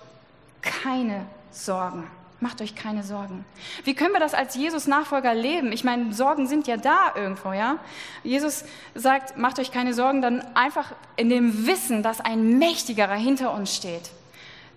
keine 0.61 1.25
Sorgen. 1.51 2.07
Macht 2.41 2.61
euch 2.61 2.75
keine 2.75 3.03
Sorgen. 3.03 3.45
Wie 3.85 3.95
können 3.95 4.13
wir 4.13 4.19
das 4.19 4.33
als 4.33 4.55
Jesus-Nachfolger 4.55 5.33
leben? 5.33 5.71
Ich 5.71 5.85
meine, 5.85 6.13
Sorgen 6.13 6.47
sind 6.47 6.67
ja 6.67 6.75
da 6.75 7.13
irgendwo, 7.15 7.53
ja? 7.53 7.77
Jesus 8.23 8.65
sagt, 8.93 9.37
macht 9.37 9.57
euch 9.57 9.71
keine 9.71 9.93
Sorgen, 9.93 10.21
dann 10.21 10.43
einfach 10.53 10.91
in 11.15 11.29
dem 11.29 11.65
Wissen, 11.65 12.03
dass 12.03 12.19
ein 12.19 12.57
Mächtigerer 12.59 13.15
hinter 13.15 13.53
uns 13.53 13.73
steht. 13.73 14.11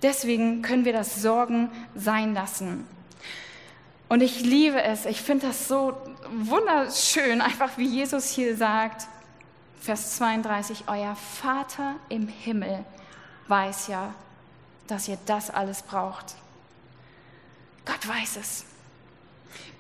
Deswegen 0.03 0.63
können 0.63 0.85
wir 0.85 0.93
das 0.93 1.21
Sorgen 1.21 1.71
sein 1.97 2.33
lassen. 2.33 2.87
Und 4.09 4.23
ich 4.23 4.41
liebe 4.41 4.83
es, 4.83 5.05
ich 5.05 5.21
finde 5.21 5.49
das 5.49 5.69
so 5.69 5.95
wunderschön, 6.31 7.41
einfach 7.41 7.77
wie 7.77 7.87
Jesus 7.87 8.31
hier 8.31 8.57
sagt, 8.57 9.07
Vers 9.81 10.17
32, 10.17 10.85
euer 10.87 11.15
Vater 11.15 11.97
im 12.09 12.27
Himmel 12.27 12.85
weiß 13.49 13.89
ja, 13.89 14.15
dass 14.87 15.09
ihr 15.09 15.19
das 15.27 15.51
alles 15.51 15.83
braucht. 15.83 16.35
Gott 17.85 18.07
weiß 18.09 18.37
es. 18.37 18.65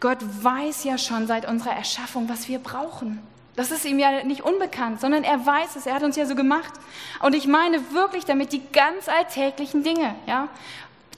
Gott 0.00 0.18
weiß 0.22 0.84
ja 0.84 0.96
schon 0.98 1.26
seit 1.26 1.46
unserer 1.48 1.74
Erschaffung, 1.74 2.28
was 2.28 2.48
wir 2.48 2.58
brauchen. 2.58 3.20
Das 3.56 3.72
ist 3.72 3.84
ihm 3.84 3.98
ja 3.98 4.22
nicht 4.22 4.42
unbekannt, 4.42 5.00
sondern 5.00 5.24
er 5.24 5.44
weiß 5.44 5.74
es, 5.74 5.86
er 5.86 5.94
hat 5.94 6.04
uns 6.04 6.14
ja 6.14 6.26
so 6.26 6.36
gemacht. 6.36 6.72
Und 7.20 7.34
ich 7.34 7.48
meine 7.48 7.92
wirklich 7.92 8.24
damit 8.24 8.52
die 8.52 8.62
ganz 8.72 9.08
alltäglichen 9.08 9.82
Dinge, 9.82 10.14
ja. 10.26 10.48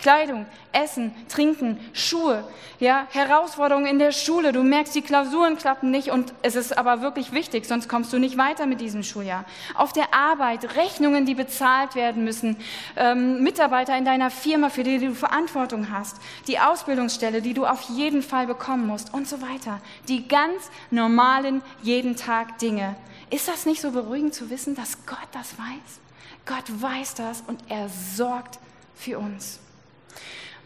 Kleidung, 0.00 0.46
Essen, 0.72 1.14
Trinken, 1.28 1.78
Schuhe, 1.92 2.44
ja, 2.78 3.06
Herausforderungen 3.10 3.86
in 3.86 3.98
der 3.98 4.12
Schule. 4.12 4.52
Du 4.52 4.62
merkst, 4.62 4.94
die 4.94 5.02
Klausuren 5.02 5.58
klappen 5.58 5.90
nicht 5.90 6.10
und 6.10 6.32
es 6.42 6.56
ist 6.56 6.76
aber 6.76 7.02
wirklich 7.02 7.32
wichtig, 7.32 7.66
sonst 7.66 7.88
kommst 7.88 8.12
du 8.12 8.18
nicht 8.18 8.38
weiter 8.38 8.66
mit 8.66 8.80
diesem 8.80 9.02
Schuljahr. 9.02 9.44
Auf 9.74 9.92
der 9.92 10.14
Arbeit, 10.14 10.76
Rechnungen, 10.76 11.26
die 11.26 11.34
bezahlt 11.34 11.94
werden 11.94 12.24
müssen, 12.24 12.56
ähm, 12.96 13.42
Mitarbeiter 13.42 13.96
in 13.96 14.04
deiner 14.04 14.30
Firma, 14.30 14.70
für 14.70 14.84
die 14.84 14.98
du 14.98 15.14
Verantwortung 15.14 15.90
hast, 15.90 16.16
die 16.46 16.58
Ausbildungsstelle, 16.58 17.42
die 17.42 17.54
du 17.54 17.66
auf 17.66 17.82
jeden 17.90 18.22
Fall 18.22 18.46
bekommen 18.46 18.86
musst 18.86 19.12
und 19.12 19.28
so 19.28 19.42
weiter. 19.42 19.80
Die 20.08 20.26
ganz 20.26 20.70
normalen, 20.90 21.62
jeden 21.82 22.16
Tag 22.16 22.58
Dinge. 22.58 22.96
Ist 23.28 23.48
das 23.48 23.66
nicht 23.66 23.80
so 23.80 23.92
beruhigend 23.92 24.34
zu 24.34 24.50
wissen, 24.50 24.74
dass 24.74 25.06
Gott 25.06 25.28
das 25.32 25.58
weiß? 25.58 26.00
Gott 26.46 26.82
weiß 26.82 27.14
das 27.14 27.42
und 27.46 27.62
er 27.68 27.88
sorgt 27.88 28.58
für 28.96 29.18
uns. 29.18 29.60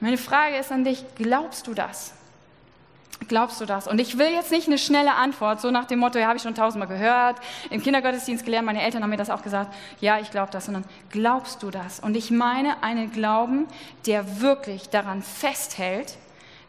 Meine 0.01 0.19
Frage 0.19 0.57
ist 0.57 0.73
an 0.73 0.85
dich, 0.85 1.05
glaubst 1.17 1.67
du 1.67 1.75
das? 1.75 2.15
Glaubst 3.29 3.61
du 3.61 3.65
das? 3.65 3.89
Und 3.89 4.01
ich 4.01 4.19
will 4.19 4.29
jetzt 4.29 4.51
nicht 4.51 4.67
eine 4.67 4.77
schnelle 4.77 5.15
Antwort, 5.15 5.61
so 5.61 5.71
nach 5.71 5.87
dem 5.87 5.99
Motto, 6.01 6.19
ja, 6.19 6.27
habe 6.27 6.37
ich 6.37 6.43
schon 6.43 6.55
tausendmal 6.55 6.89
gehört, 6.89 7.37
im 7.71 7.83
Kindergottesdienst 7.83 8.45
gelernt, 8.45 8.67
meine 8.67 8.83
Eltern 8.83 9.03
haben 9.03 9.11
mir 9.11 9.17
das 9.17 9.31
auch 9.31 9.43
gesagt, 9.43 9.75
ja, 10.01 10.19
ich 10.19 10.31
glaube 10.31 10.51
das, 10.51 10.67
sondern 10.67 10.85
glaubst 11.11 11.63
du 11.63 11.71
das? 11.71 12.01
Und 12.01 12.17
ich 12.17 12.31
meine 12.31 12.83
einen 12.83 13.13
Glauben, 13.13 13.67
der 14.07 14.41
wirklich 14.41 14.91
daran 14.91 15.23
festhält, 15.23 16.19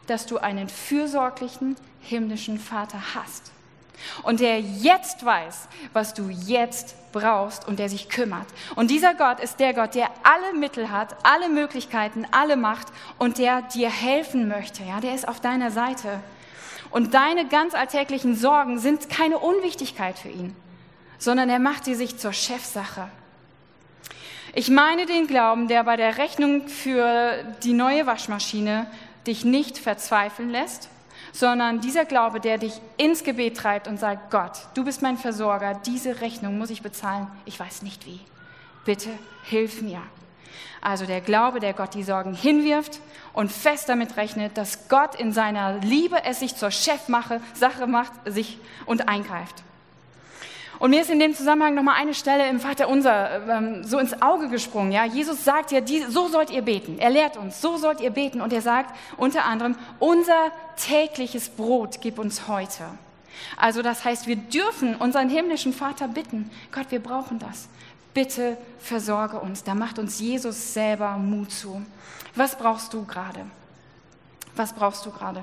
dass 0.06 0.26
du 0.26 0.38
einen 0.38 0.68
fürsorglichen 0.68 1.76
himmlischen 2.00 2.58
Vater 2.58 3.00
hast 3.14 3.52
und 4.22 4.40
der 4.40 4.60
jetzt 4.60 5.24
weiß, 5.24 5.68
was 5.92 6.14
du 6.14 6.28
jetzt 6.28 6.94
brauchst 7.12 7.66
und 7.66 7.78
der 7.78 7.88
sich 7.88 8.08
kümmert. 8.08 8.46
Und 8.74 8.90
dieser 8.90 9.14
Gott 9.14 9.40
ist 9.40 9.58
der 9.60 9.74
Gott, 9.74 9.94
der 9.94 10.10
alle 10.22 10.58
Mittel 10.58 10.90
hat, 10.90 11.16
alle 11.22 11.48
Möglichkeiten, 11.48 12.26
alle 12.30 12.56
Macht 12.56 12.88
und 13.18 13.38
der 13.38 13.62
dir 13.62 13.90
helfen 13.90 14.48
möchte. 14.48 14.82
Ja, 14.84 15.00
der 15.00 15.14
ist 15.14 15.26
auf 15.26 15.40
deiner 15.40 15.70
Seite. 15.70 16.20
Und 16.90 17.14
deine 17.14 17.46
ganz 17.46 17.74
alltäglichen 17.74 18.36
Sorgen 18.36 18.78
sind 18.78 19.08
keine 19.08 19.38
Unwichtigkeit 19.38 20.18
für 20.18 20.28
ihn, 20.28 20.54
sondern 21.18 21.48
er 21.48 21.58
macht 21.58 21.84
sie 21.84 21.94
sich 21.94 22.18
zur 22.18 22.32
Chefsache. 22.32 23.08
Ich 24.54 24.70
meine 24.70 25.04
den 25.04 25.26
Glauben, 25.26 25.68
der 25.68 25.84
bei 25.84 25.96
der 25.96 26.16
Rechnung 26.16 26.68
für 26.68 27.44
die 27.62 27.74
neue 27.74 28.06
Waschmaschine 28.06 28.86
dich 29.26 29.44
nicht 29.44 29.76
verzweifeln 29.76 30.50
lässt, 30.50 30.88
sondern 31.36 31.80
dieser 31.80 32.06
Glaube, 32.06 32.40
der 32.40 32.56
dich 32.56 32.80
ins 32.96 33.22
Gebet 33.22 33.58
treibt 33.58 33.88
und 33.88 33.98
sagt, 33.98 34.30
Gott, 34.30 34.52
du 34.74 34.84
bist 34.84 35.02
mein 35.02 35.18
Versorger, 35.18 35.74
diese 35.84 36.22
Rechnung 36.22 36.56
muss 36.56 36.70
ich 36.70 36.80
bezahlen, 36.80 37.26
ich 37.44 37.60
weiß 37.60 37.82
nicht 37.82 38.06
wie. 38.06 38.20
Bitte 38.86 39.10
hilf 39.44 39.82
mir. 39.82 40.00
Also 40.80 41.04
der 41.04 41.20
Glaube, 41.20 41.60
der 41.60 41.74
Gott 41.74 41.92
die 41.92 42.04
Sorgen 42.04 42.32
hinwirft 42.32 43.00
und 43.34 43.52
fest 43.52 43.88
damit 43.90 44.16
rechnet, 44.16 44.56
dass 44.56 44.88
Gott 44.88 45.14
in 45.14 45.32
seiner 45.32 45.78
Liebe 45.78 46.24
es 46.24 46.40
sich 46.40 46.56
zur 46.56 46.70
Chefmache, 46.70 47.42
Sache 47.52 47.86
macht, 47.86 48.12
sich 48.24 48.58
und 48.86 49.08
eingreift. 49.08 49.62
Und 50.78 50.90
mir 50.90 51.00
ist 51.00 51.10
in 51.10 51.18
dem 51.18 51.34
Zusammenhang 51.34 51.74
nochmal 51.74 51.96
eine 51.96 52.14
Stelle 52.14 52.48
im 52.48 52.60
Vater 52.60 52.88
Unser 52.88 53.48
ähm, 53.48 53.84
so 53.84 53.98
ins 53.98 54.20
Auge 54.20 54.48
gesprungen. 54.48 54.92
Ja, 54.92 55.04
Jesus 55.04 55.44
sagt 55.44 55.72
ja, 55.72 55.80
die, 55.80 56.02
so 56.02 56.28
sollt 56.28 56.50
ihr 56.50 56.62
beten. 56.62 56.98
Er 56.98 57.10
lehrt 57.10 57.36
uns, 57.36 57.60
so 57.60 57.76
sollt 57.76 58.00
ihr 58.00 58.10
beten. 58.10 58.40
Und 58.40 58.52
er 58.52 58.62
sagt 58.62 58.94
unter 59.16 59.44
anderem, 59.44 59.76
unser 59.98 60.52
tägliches 60.76 61.48
Brot 61.48 62.00
gib 62.00 62.18
uns 62.18 62.48
heute. 62.48 62.84
Also 63.56 63.82
das 63.82 64.04
heißt, 64.04 64.26
wir 64.26 64.36
dürfen 64.36 64.96
unseren 64.96 65.28
himmlischen 65.28 65.72
Vater 65.72 66.08
bitten, 66.08 66.50
Gott, 66.72 66.86
wir 66.90 67.00
brauchen 67.00 67.38
das. 67.38 67.68
Bitte 68.14 68.56
versorge 68.78 69.38
uns. 69.40 69.62
Da 69.62 69.74
macht 69.74 69.98
uns 69.98 70.20
Jesus 70.20 70.72
selber 70.74 71.18
Mut 71.18 71.52
zu. 71.52 71.82
Was 72.34 72.56
brauchst 72.56 72.92
du 72.92 73.04
gerade? 73.04 73.40
Was 74.54 74.72
brauchst 74.72 75.04
du 75.04 75.10
gerade? 75.10 75.42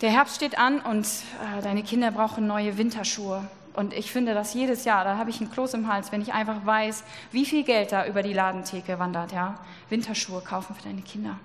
Der 0.00 0.10
Herbst 0.10 0.36
steht 0.36 0.58
an 0.58 0.80
und 0.80 1.06
äh, 1.06 1.62
deine 1.62 1.82
Kinder 1.82 2.10
brauchen 2.10 2.46
neue 2.46 2.78
Winterschuhe. 2.78 3.48
Und 3.74 3.94
ich 3.94 4.12
finde 4.12 4.34
das 4.34 4.54
jedes 4.54 4.84
Jahr, 4.84 5.04
da 5.04 5.16
habe 5.16 5.30
ich 5.30 5.40
einen 5.40 5.50
Kloß 5.50 5.74
im 5.74 5.88
Hals, 5.88 6.12
wenn 6.12 6.20
ich 6.20 6.32
einfach 6.32 6.66
weiß, 6.66 7.04
wie 7.30 7.46
viel 7.46 7.64
Geld 7.64 7.92
da 7.92 8.06
über 8.06 8.22
die 8.22 8.32
Ladentheke 8.32 8.98
wandert. 8.98 9.32
Ja? 9.32 9.58
Winterschuhe 9.88 10.42
kaufen 10.42 10.74
für 10.74 10.82
deine 10.82 11.02
Kinder. 11.02 11.38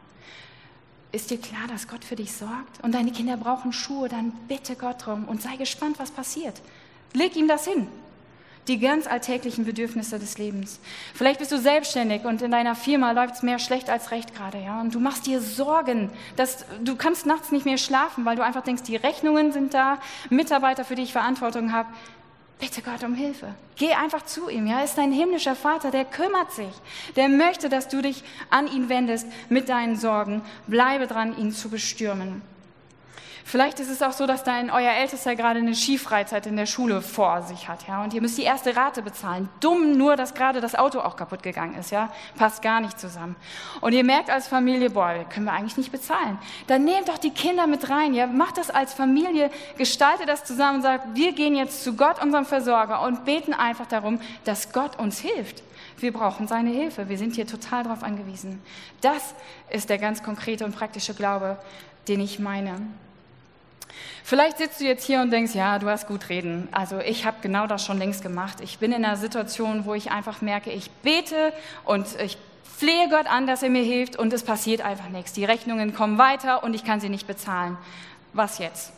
Ist 1.13 1.31
dir 1.31 1.39
klar, 1.39 1.67
dass 1.69 1.87
Gott 1.87 2.03
für 2.03 2.17
dich 2.17 2.33
sorgt? 2.33 2.83
Und 2.83 2.93
deine 2.93 3.11
Kinder 3.11 3.37
brauchen 3.37 3.71
Schuhe, 3.71 4.09
dann 4.09 4.33
bitte 4.47 4.75
Gott 4.75 5.05
drum 5.05 5.23
und 5.25 5.41
sei 5.41 5.55
gespannt, 5.55 5.99
was 5.99 6.11
passiert. 6.11 6.61
Leg 7.13 7.35
ihm 7.37 7.47
das 7.47 7.65
hin 7.65 7.87
die 8.67 8.79
ganz 8.79 9.07
alltäglichen 9.07 9.65
Bedürfnisse 9.65 10.19
des 10.19 10.37
Lebens. 10.37 10.79
Vielleicht 11.13 11.39
bist 11.39 11.51
du 11.51 11.57
selbstständig 11.57 12.25
und 12.25 12.41
in 12.41 12.51
deiner 12.51 12.75
Firma 12.75 13.11
läuft 13.11 13.35
es 13.35 13.43
mehr 13.43 13.59
schlecht 13.59 13.89
als 13.89 14.11
recht 14.11 14.35
gerade, 14.35 14.59
ja. 14.59 14.81
Und 14.81 14.93
du 14.93 14.99
machst 14.99 15.25
dir 15.25 15.41
Sorgen, 15.41 16.09
dass 16.35 16.65
du 16.83 16.95
kannst 16.95 17.25
nachts 17.25 17.51
nicht 17.51 17.65
mehr 17.65 17.77
schlafen, 17.77 18.25
weil 18.25 18.35
du 18.35 18.43
einfach 18.43 18.63
denkst, 18.63 18.83
die 18.83 18.95
Rechnungen 18.95 19.51
sind 19.51 19.73
da, 19.73 19.99
Mitarbeiter, 20.29 20.85
für 20.85 20.95
die 20.95 21.03
ich 21.03 21.13
Verantwortung 21.13 21.71
habe. 21.71 21.89
Bitte 22.59 22.81
Gott 22.81 23.03
um 23.03 23.13
Hilfe. 23.13 23.53
Geh 23.75 23.93
einfach 23.93 24.25
zu 24.25 24.49
ihm. 24.49 24.65
Ja, 24.65 24.79
er 24.79 24.85
ist 24.85 24.97
dein 24.97 25.11
himmlischer 25.11 25.55
Vater, 25.55 25.91
der 25.91 26.05
kümmert 26.05 26.51
sich. 26.51 26.73
Der 27.15 27.29
möchte, 27.29 27.69
dass 27.69 27.87
du 27.87 28.01
dich 28.01 28.23
an 28.49 28.67
ihn 28.67 28.89
wendest 28.89 29.27
mit 29.49 29.69
deinen 29.69 29.95
Sorgen. 29.95 30.41
Bleibe 30.65 31.05
dran, 31.05 31.37
ihn 31.37 31.51
zu 31.51 31.69
bestürmen. 31.69 32.41
Vielleicht 33.49 33.79
ist 33.79 33.89
es 33.89 34.01
auch 34.01 34.11
so, 34.11 34.27
dass 34.27 34.43
dein 34.43 34.69
euer 34.69 34.91
Ältester 34.91 35.33
gerade 35.33 35.59
eine 35.59 35.73
Skifreizeit 35.73 36.45
in 36.47 36.57
der 36.57 36.65
Schule 36.65 37.01
vor 37.01 37.43
sich 37.43 37.69
hat, 37.69 37.87
ja, 37.87 38.03
und 38.03 38.13
ihr 38.13 38.19
müsst 38.19 38.37
die 38.37 38.43
erste 38.43 38.75
Rate 38.75 39.01
bezahlen. 39.01 39.47
Dumm 39.61 39.97
nur, 39.97 40.17
dass 40.17 40.33
gerade 40.33 40.59
das 40.59 40.75
Auto 40.75 40.99
auch 40.99 41.15
kaputt 41.15 41.43
gegangen 41.43 41.75
ist, 41.75 41.89
ja, 41.89 42.11
passt 42.35 42.61
gar 42.61 42.81
nicht 42.81 42.99
zusammen. 42.99 43.37
Und 43.79 43.93
ihr 43.93 44.03
merkt 44.03 44.29
als 44.29 44.49
Familie, 44.49 44.89
boah, 44.89 45.13
können 45.29 45.45
wir 45.45 45.53
eigentlich 45.53 45.77
nicht 45.77 45.93
bezahlen. 45.93 46.37
Dann 46.67 46.83
nehmt 46.83 47.07
doch 47.07 47.17
die 47.17 47.29
Kinder 47.29 47.67
mit 47.67 47.89
rein, 47.89 48.13
ja, 48.13 48.27
macht 48.27 48.57
das 48.57 48.69
als 48.69 48.93
Familie, 48.93 49.49
gestaltet 49.77 50.27
das 50.27 50.43
zusammen 50.43 50.79
und 50.79 50.81
sagt, 50.81 51.15
wir 51.15 51.31
gehen 51.31 51.55
jetzt 51.55 51.85
zu 51.85 51.95
Gott, 51.95 52.21
unserem 52.21 52.45
Versorger, 52.45 53.01
und 53.01 53.23
beten 53.23 53.53
einfach 53.53 53.85
darum, 53.85 54.19
dass 54.43 54.73
Gott 54.73 54.99
uns 54.99 55.19
hilft. 55.19 55.63
Wir 55.99 56.11
brauchen 56.11 56.49
seine 56.49 56.71
Hilfe. 56.71 57.07
Wir 57.07 57.17
sind 57.17 57.35
hier 57.35 57.47
total 57.47 57.83
darauf 57.83 58.03
angewiesen. 58.03 58.61
Das 58.99 59.35
ist 59.69 59.89
der 59.89 59.99
ganz 59.99 60.21
konkrete 60.21 60.65
und 60.65 60.75
praktische 60.75 61.13
Glaube, 61.13 61.57
den 62.09 62.19
ich 62.19 62.39
meine. 62.39 62.81
Vielleicht 64.23 64.57
sitzt 64.57 64.81
du 64.81 64.85
jetzt 64.85 65.05
hier 65.05 65.21
und 65.21 65.31
denkst, 65.31 65.55
ja, 65.55 65.79
du 65.79 65.87
hast 65.87 66.07
gut 66.07 66.29
reden. 66.29 66.67
Also 66.71 66.99
ich 66.99 67.25
habe 67.25 67.37
genau 67.41 67.67
das 67.67 67.85
schon 67.85 67.97
längst 67.97 68.21
gemacht. 68.21 68.57
Ich 68.61 68.79
bin 68.79 68.91
in 68.91 69.05
einer 69.05 69.15
Situation, 69.15 69.85
wo 69.85 69.93
ich 69.93 70.11
einfach 70.11 70.41
merke, 70.41 70.71
ich 70.71 70.91
bete 70.91 71.53
und 71.85 72.07
ich 72.19 72.37
flehe 72.77 73.09
Gott 73.09 73.25
an, 73.27 73.47
dass 73.47 73.63
er 73.63 73.69
mir 73.69 73.83
hilft 73.83 74.17
und 74.17 74.33
es 74.33 74.43
passiert 74.43 74.81
einfach 74.81 75.09
nichts. 75.09 75.33
Die 75.33 75.45
Rechnungen 75.45 75.95
kommen 75.95 76.17
weiter 76.17 76.63
und 76.63 76.73
ich 76.73 76.83
kann 76.83 76.99
sie 76.99 77.09
nicht 77.09 77.25
bezahlen. 77.25 77.77
Was 78.33 78.59
jetzt? 78.59 78.93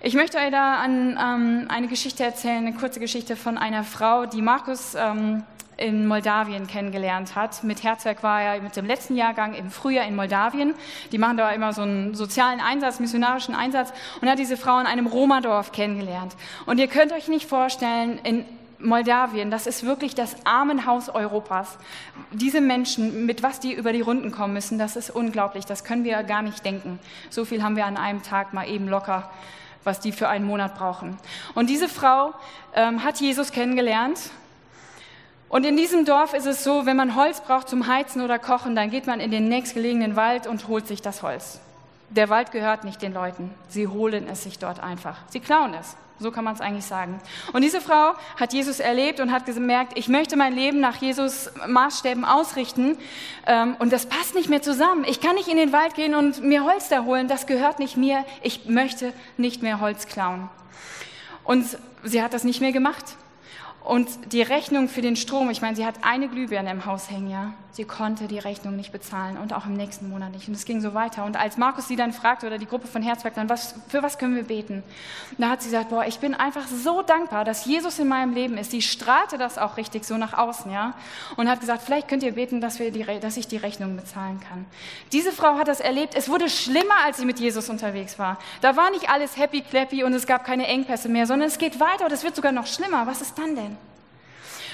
Ich 0.00 0.14
möchte 0.14 0.36
euch 0.36 0.50
da 0.50 0.76
an 0.76 1.18
ähm, 1.18 1.66
eine 1.70 1.88
Geschichte 1.88 2.22
erzählen, 2.22 2.58
eine 2.58 2.74
kurze 2.74 3.00
Geschichte 3.00 3.36
von 3.36 3.56
einer 3.56 3.84
Frau, 3.84 4.26
die 4.26 4.42
Markus 4.42 4.94
ähm, 4.94 5.42
in 5.76 6.06
Moldawien 6.06 6.66
kennengelernt 6.66 7.34
hat. 7.34 7.64
Mit 7.64 7.82
Herzwerk 7.82 8.22
war 8.22 8.40
er 8.40 8.60
mit 8.62 8.76
dem 8.76 8.86
letzten 8.86 9.16
Jahrgang 9.16 9.54
im 9.54 9.70
Frühjahr 9.70 10.06
in 10.06 10.16
Moldawien. 10.16 10.74
Die 11.12 11.18
machen 11.18 11.36
da 11.36 11.50
immer 11.50 11.72
so 11.72 11.82
einen 11.82 12.14
sozialen 12.14 12.60
Einsatz, 12.60 13.00
missionarischen 13.00 13.54
Einsatz 13.54 13.92
und 14.20 14.28
hat 14.28 14.38
diese 14.38 14.56
Frau 14.56 14.78
in 14.80 14.86
einem 14.86 15.06
Roma-Dorf 15.06 15.72
kennengelernt. 15.72 16.36
Und 16.66 16.78
ihr 16.78 16.88
könnt 16.88 17.12
euch 17.12 17.28
nicht 17.28 17.48
vorstellen, 17.48 18.18
in 18.22 18.44
Moldawien, 18.78 19.50
das 19.50 19.66
ist 19.66 19.84
wirklich 19.84 20.14
das 20.14 20.36
Armenhaus 20.44 21.08
Europas. 21.08 21.78
Diese 22.32 22.60
Menschen, 22.60 23.26
mit 23.26 23.42
was 23.42 23.60
die 23.60 23.72
über 23.72 23.92
die 23.92 24.00
Runden 24.00 24.30
kommen 24.30 24.52
müssen, 24.52 24.78
das 24.78 24.96
ist 24.96 25.10
unglaublich. 25.10 25.64
Das 25.64 25.84
können 25.84 26.04
wir 26.04 26.22
gar 26.22 26.42
nicht 26.42 26.64
denken. 26.64 26.98
So 27.30 27.44
viel 27.44 27.62
haben 27.62 27.76
wir 27.76 27.86
an 27.86 27.96
einem 27.96 28.22
Tag 28.22 28.52
mal 28.52 28.68
eben 28.68 28.88
locker, 28.88 29.30
was 29.84 30.00
die 30.00 30.12
für 30.12 30.28
einen 30.28 30.44
Monat 30.44 30.76
brauchen. 30.76 31.16
Und 31.54 31.70
diese 31.70 31.88
Frau 31.88 32.34
ähm, 32.74 33.02
hat 33.02 33.20
Jesus 33.20 33.52
kennengelernt 33.52 34.18
und 35.48 35.64
in 35.64 35.76
diesem 35.76 36.04
Dorf 36.04 36.34
ist 36.34 36.46
es 36.46 36.64
so, 36.64 36.86
wenn 36.86 36.96
man 36.96 37.14
Holz 37.14 37.40
braucht 37.40 37.68
zum 37.68 37.86
Heizen 37.86 38.22
oder 38.22 38.38
Kochen, 38.38 38.74
dann 38.74 38.90
geht 38.90 39.06
man 39.06 39.20
in 39.20 39.30
den 39.30 39.48
nächstgelegenen 39.48 40.16
Wald 40.16 40.46
und 40.46 40.68
holt 40.68 40.86
sich 40.86 41.02
das 41.02 41.22
Holz. 41.22 41.60
Der 42.10 42.28
Wald 42.28 42.52
gehört 42.52 42.84
nicht 42.84 43.02
den 43.02 43.12
Leuten. 43.12 43.50
Sie 43.68 43.88
holen 43.88 44.28
es 44.30 44.42
sich 44.42 44.58
dort 44.58 44.80
einfach. 44.80 45.18
Sie 45.30 45.40
klauen 45.40 45.74
es. 45.74 45.96
So 46.20 46.30
kann 46.30 46.44
man 46.44 46.54
es 46.54 46.60
eigentlich 46.60 46.84
sagen. 46.84 47.20
Und 47.52 47.62
diese 47.62 47.80
Frau 47.80 48.14
hat 48.38 48.52
Jesus 48.52 48.78
erlebt 48.78 49.18
und 49.18 49.32
hat 49.32 49.46
gemerkt, 49.46 49.98
ich 49.98 50.08
möchte 50.08 50.36
mein 50.36 50.54
Leben 50.54 50.78
nach 50.78 50.96
Jesus 50.96 51.50
Maßstäben 51.66 52.24
ausrichten. 52.24 52.96
Ähm, 53.46 53.74
und 53.80 53.92
das 53.92 54.06
passt 54.06 54.36
nicht 54.36 54.48
mehr 54.48 54.62
zusammen. 54.62 55.04
Ich 55.08 55.20
kann 55.20 55.34
nicht 55.34 55.48
in 55.48 55.56
den 55.56 55.72
Wald 55.72 55.94
gehen 55.94 56.14
und 56.14 56.40
mir 56.42 56.64
Holz 56.64 56.88
da 56.88 57.02
holen. 57.02 57.26
Das 57.26 57.46
gehört 57.46 57.80
nicht 57.80 57.96
mir. 57.96 58.24
Ich 58.42 58.66
möchte 58.66 59.12
nicht 59.36 59.60
mehr 59.60 59.80
Holz 59.80 60.06
klauen. 60.06 60.48
Und 61.42 61.66
sie 62.04 62.22
hat 62.22 62.32
das 62.32 62.44
nicht 62.44 62.60
mehr 62.60 62.72
gemacht. 62.72 63.16
Und 63.84 64.32
die 64.32 64.40
Rechnung 64.40 64.88
für 64.88 65.02
den 65.02 65.14
Strom, 65.14 65.50
ich 65.50 65.60
meine, 65.60 65.76
sie 65.76 65.84
hat 65.84 65.96
eine 66.00 66.28
Glühbirne 66.28 66.70
im 66.70 66.86
Haus 66.86 67.10
hängen, 67.10 67.30
ja. 67.30 67.52
Sie 67.70 67.84
konnte 67.84 68.28
die 68.28 68.38
Rechnung 68.38 68.76
nicht 68.76 68.92
bezahlen 68.92 69.36
und 69.36 69.52
auch 69.52 69.66
im 69.66 69.74
nächsten 69.74 70.08
Monat 70.08 70.30
nicht. 70.30 70.46
Und 70.46 70.54
es 70.54 70.64
ging 70.64 70.80
so 70.80 70.94
weiter. 70.94 71.24
Und 71.24 71.36
als 71.36 71.56
Markus 71.56 71.88
sie 71.88 71.96
dann 71.96 72.12
fragte 72.12 72.46
oder 72.46 72.56
die 72.56 72.66
Gruppe 72.66 72.86
von 72.86 73.02
Herzberg 73.02 73.34
dann, 73.34 73.48
was, 73.48 73.74
für 73.88 74.00
was 74.00 74.16
können 74.16 74.36
wir 74.36 74.44
beten? 74.44 74.84
Da 75.38 75.50
hat 75.50 75.60
sie 75.60 75.70
gesagt, 75.70 75.90
boah, 75.90 76.04
ich 76.06 76.20
bin 76.20 76.34
einfach 76.34 76.68
so 76.68 77.02
dankbar, 77.02 77.44
dass 77.44 77.66
Jesus 77.66 77.98
in 77.98 78.06
meinem 78.06 78.32
Leben 78.32 78.56
ist. 78.58 78.70
Sie 78.70 78.80
strahlte 78.80 79.38
das 79.38 79.58
auch 79.58 79.76
richtig 79.76 80.04
so 80.04 80.16
nach 80.16 80.38
außen, 80.38 80.70
ja. 80.70 80.94
Und 81.36 81.50
hat 81.50 81.60
gesagt, 81.60 81.82
vielleicht 81.82 82.06
könnt 82.06 82.22
ihr 82.22 82.32
beten, 82.32 82.60
dass, 82.60 82.78
wir 82.78 82.92
die, 82.92 83.04
dass 83.20 83.36
ich 83.36 83.48
die 83.48 83.56
Rechnung 83.56 83.96
bezahlen 83.96 84.38
kann. 84.48 84.64
Diese 85.12 85.32
Frau 85.32 85.58
hat 85.58 85.66
das 85.66 85.80
erlebt. 85.80 86.14
Es 86.14 86.28
wurde 86.28 86.48
schlimmer, 86.48 86.94
als 87.04 87.16
sie 87.16 87.24
mit 87.24 87.40
Jesus 87.40 87.68
unterwegs 87.68 88.20
war. 88.20 88.38
Da 88.60 88.76
war 88.76 88.90
nicht 88.92 89.10
alles 89.10 89.36
happy 89.36 89.62
clappy 89.62 90.04
und 90.04 90.14
es 90.14 90.26
gab 90.26 90.44
keine 90.44 90.68
Engpässe 90.68 91.08
mehr, 91.08 91.26
sondern 91.26 91.48
es 91.48 91.58
geht 91.58 91.80
weiter 91.80 92.06
und 92.06 92.12
es 92.12 92.22
wird 92.22 92.36
sogar 92.36 92.52
noch 92.52 92.68
schlimmer. 92.68 93.08
Was 93.08 93.20
ist 93.20 93.36
dann 93.36 93.56
denn? 93.56 93.73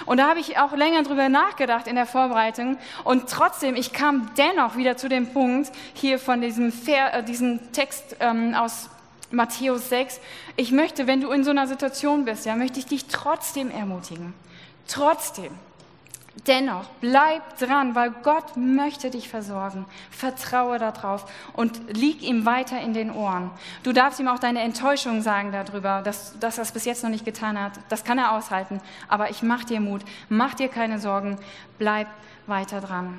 Und 0.07 0.19
da 0.19 0.29
habe 0.29 0.41
ich 0.41 0.59
auch 0.59 0.73
länger 0.73 1.03
drüber 1.03 1.29
nachgedacht 1.29 1.87
in 1.87 1.95
der 1.95 2.07
Vorbereitung. 2.07 2.79
Und 3.05 3.29
trotzdem, 3.29 3.75
ich 3.75 3.93
kam 3.93 4.31
dennoch 4.37 4.77
wieder 4.77 4.97
zu 4.97 5.09
dem 5.09 5.33
Punkt 5.33 5.71
hier 5.95 6.19
von 6.19 6.41
diesem, 6.41 6.73
Ver, 6.73 7.15
äh, 7.15 7.23
diesem 7.23 7.73
Text 7.73 8.17
ähm, 8.21 8.55
aus 8.55 8.91
Matthäus 9.31 9.89
6. 9.89 10.21
Ich 10.57 10.73
möchte, 10.73 11.07
wenn 11.07 11.21
du 11.21 11.31
in 11.31 11.45
so 11.45 11.51
einer 11.51 11.67
Situation 11.67 12.25
bist, 12.25 12.47
ja, 12.47 12.57
möchte 12.57 12.79
ich 12.79 12.87
dich 12.87 13.07
trotzdem 13.07 13.71
ermutigen. 13.71 14.35
Trotzdem. 14.89 15.53
Dennoch, 16.47 16.85
bleib 17.01 17.59
dran, 17.59 17.97
weil 17.97 18.13
Gott 18.23 18.57
möchte 18.57 19.11
dich 19.11 19.29
versorgen. 19.29 19.85
Vertraue 20.11 20.79
darauf 20.79 21.31
und 21.55 21.81
lieg 21.97 22.23
ihm 22.23 22.47
weiter 22.47 22.81
in 22.81 22.95
den 22.95 23.11
Ohren. 23.11 23.51
Du 23.83 23.93
darfst 23.93 24.21
ihm 24.21 24.29
auch 24.29 24.39
deine 24.39 24.61
Enttäuschung 24.61 25.23
sagen 25.23 25.51
darüber, 25.51 26.03
dass, 26.03 26.39
dass 26.39 26.57
er 26.57 26.63
es 26.63 26.73
bis 26.73 26.85
jetzt 26.85 27.03
noch 27.03 27.11
nicht 27.11 27.25
getan 27.25 27.61
hat. 27.61 27.73
Das 27.89 28.05
kann 28.05 28.17
er 28.17 28.33
aushalten. 28.33 28.81
Aber 29.09 29.31
ich 29.31 29.43
mach 29.43 29.65
dir 29.65 29.81
Mut, 29.81 30.03
mach 30.29 30.55
dir 30.55 30.69
keine 30.69 31.01
Sorgen, 31.01 31.37
bleib 31.79 32.07
weiter 32.47 32.81
dran. 32.81 33.19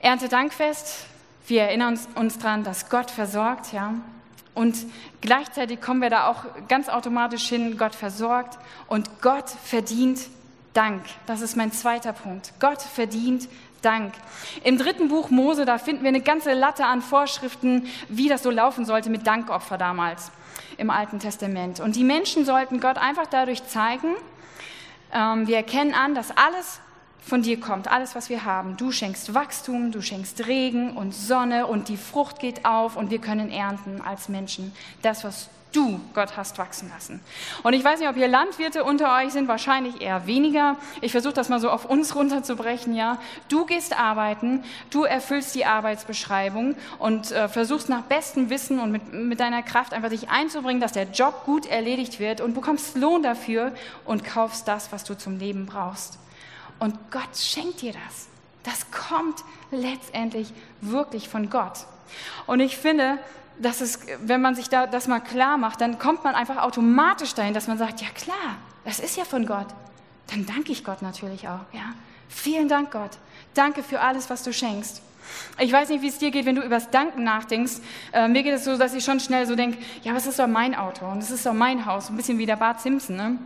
Erntedankfest, 0.00 1.06
wir 1.46 1.62
erinnern 1.62 1.94
uns, 1.94 2.08
uns 2.16 2.38
daran, 2.38 2.64
dass 2.64 2.90
Gott 2.90 3.12
versorgt, 3.12 3.72
ja. 3.72 3.94
Und 4.54 4.76
gleichzeitig 5.20 5.80
kommen 5.80 6.02
wir 6.02 6.10
da 6.10 6.28
auch 6.28 6.44
ganz 6.66 6.88
automatisch 6.88 7.48
hin, 7.48 7.78
Gott 7.78 7.94
versorgt 7.94 8.58
und 8.88 9.22
Gott 9.22 9.50
verdient 9.50 10.20
Dank. 10.76 11.02
Das 11.26 11.40
ist 11.40 11.56
mein 11.56 11.72
zweiter 11.72 12.12
Punkt. 12.12 12.52
Gott 12.60 12.82
verdient 12.82 13.48
Dank. 13.80 14.12
Im 14.62 14.78
dritten 14.78 15.08
Buch 15.08 15.30
Mose, 15.30 15.64
da 15.64 15.78
finden 15.78 16.02
wir 16.02 16.08
eine 16.08 16.20
ganze 16.20 16.52
Latte 16.52 16.84
an 16.84 17.00
Vorschriften, 17.00 17.86
wie 18.08 18.28
das 18.28 18.42
so 18.42 18.50
laufen 18.50 18.84
sollte 18.84 19.08
mit 19.08 19.26
Dankopfer 19.26 19.78
damals 19.78 20.30
im 20.76 20.90
Alten 20.90 21.18
Testament. 21.18 21.80
Und 21.80 21.96
die 21.96 22.04
Menschen 22.04 22.44
sollten 22.44 22.80
Gott 22.80 22.98
einfach 22.98 23.26
dadurch 23.26 23.66
zeigen, 23.66 24.14
ähm, 25.12 25.46
wir 25.46 25.56
erkennen 25.56 25.94
an, 25.94 26.14
dass 26.14 26.36
alles 26.36 26.80
von 27.26 27.42
dir 27.42 27.58
kommt, 27.58 27.90
alles, 27.90 28.14
was 28.14 28.30
wir 28.30 28.44
haben. 28.44 28.76
Du 28.76 28.92
schenkst 28.92 29.34
Wachstum, 29.34 29.90
du 29.90 30.00
schenkst 30.00 30.46
Regen 30.46 30.92
und 30.92 31.12
Sonne 31.12 31.66
und 31.66 31.88
die 31.88 31.96
Frucht 31.96 32.38
geht 32.38 32.64
auf 32.64 32.96
und 32.96 33.10
wir 33.10 33.18
können 33.18 33.50
ernten 33.50 34.00
als 34.00 34.28
Menschen 34.28 34.72
das, 35.02 35.24
was 35.24 35.48
du, 35.72 36.00
Gott, 36.14 36.36
hast 36.36 36.56
wachsen 36.56 36.88
lassen. 36.88 37.20
Und 37.64 37.72
ich 37.72 37.82
weiß 37.82 37.98
nicht, 37.98 38.08
ob 38.08 38.14
hier 38.14 38.28
Landwirte 38.28 38.84
unter 38.84 39.16
euch 39.16 39.32
sind, 39.32 39.48
wahrscheinlich 39.48 40.00
eher 40.00 40.28
weniger. 40.28 40.76
Ich 41.00 41.10
versuche 41.10 41.34
das 41.34 41.48
mal 41.48 41.58
so 41.58 41.68
auf 41.68 41.84
uns 41.84 42.14
runterzubrechen, 42.14 42.94
ja. 42.94 43.18
Du 43.48 43.66
gehst 43.66 43.98
arbeiten, 43.98 44.62
du 44.90 45.02
erfüllst 45.02 45.52
die 45.56 45.66
Arbeitsbeschreibung 45.66 46.76
und 47.00 47.32
äh, 47.32 47.48
versuchst 47.48 47.88
nach 47.88 48.02
bestem 48.02 48.50
Wissen 48.50 48.78
und 48.78 48.92
mit, 48.92 49.12
mit 49.12 49.40
deiner 49.40 49.64
Kraft 49.64 49.92
einfach 49.92 50.10
dich 50.10 50.30
einzubringen, 50.30 50.80
dass 50.80 50.92
der 50.92 51.10
Job 51.10 51.44
gut 51.44 51.66
erledigt 51.66 52.20
wird 52.20 52.40
und 52.40 52.54
bekommst 52.54 52.96
Lohn 52.96 53.24
dafür 53.24 53.72
und 54.04 54.24
kaufst 54.24 54.68
das, 54.68 54.92
was 54.92 55.02
du 55.02 55.18
zum 55.18 55.40
Leben 55.40 55.66
brauchst. 55.66 56.20
Und 56.78 56.94
Gott 57.10 57.36
schenkt 57.36 57.82
dir 57.82 57.92
das. 57.92 58.28
Das 58.62 58.90
kommt 58.90 59.44
letztendlich 59.70 60.52
wirklich 60.80 61.28
von 61.28 61.50
Gott. 61.50 61.86
Und 62.46 62.60
ich 62.60 62.76
finde, 62.76 63.18
dass 63.58 63.80
es, 63.80 64.00
wenn 64.20 64.42
man 64.42 64.54
sich 64.54 64.68
da, 64.68 64.86
das 64.86 65.08
mal 65.08 65.20
klar 65.20 65.56
macht, 65.56 65.80
dann 65.80 65.98
kommt 65.98 66.24
man 66.24 66.34
einfach 66.34 66.58
automatisch 66.58 67.34
dahin, 67.34 67.54
dass 67.54 67.68
man 67.68 67.78
sagt, 67.78 68.00
ja 68.00 68.08
klar, 68.08 68.56
das 68.84 69.00
ist 69.00 69.16
ja 69.16 69.24
von 69.24 69.46
Gott. 69.46 69.68
Dann 70.28 70.46
danke 70.46 70.72
ich 70.72 70.84
Gott 70.84 71.02
natürlich 71.02 71.48
auch. 71.48 71.60
Ja? 71.72 71.94
Vielen 72.28 72.68
Dank, 72.68 72.90
Gott. 72.90 73.12
Danke 73.54 73.82
für 73.82 74.00
alles, 74.00 74.28
was 74.28 74.42
du 74.42 74.52
schenkst. 74.52 75.02
Ich 75.58 75.72
weiß 75.72 75.88
nicht, 75.88 76.02
wie 76.02 76.08
es 76.08 76.18
dir 76.18 76.30
geht, 76.30 76.46
wenn 76.46 76.54
du 76.54 76.62
über 76.62 76.76
das 76.76 76.90
Danken 76.90 77.24
nachdenkst. 77.24 77.80
Äh, 78.12 78.28
mir 78.28 78.42
geht 78.42 78.54
es 78.54 78.64
so, 78.64 78.76
dass 78.76 78.94
ich 78.94 79.04
schon 79.04 79.18
schnell 79.20 79.46
so 79.46 79.56
denke, 79.56 79.78
ja, 80.02 80.14
was 80.14 80.26
ist 80.26 80.38
doch 80.38 80.46
mein 80.46 80.74
Auto 80.74 81.06
und 81.06 81.18
es 81.18 81.30
ist 81.30 81.46
doch 81.46 81.52
mein 81.52 81.86
Haus, 81.86 82.10
ein 82.10 82.16
bisschen 82.16 82.38
wie 82.38 82.46
der 82.46 82.56
Bart 82.56 82.80
Simpson. 82.80 83.16
Ne? 83.16 83.38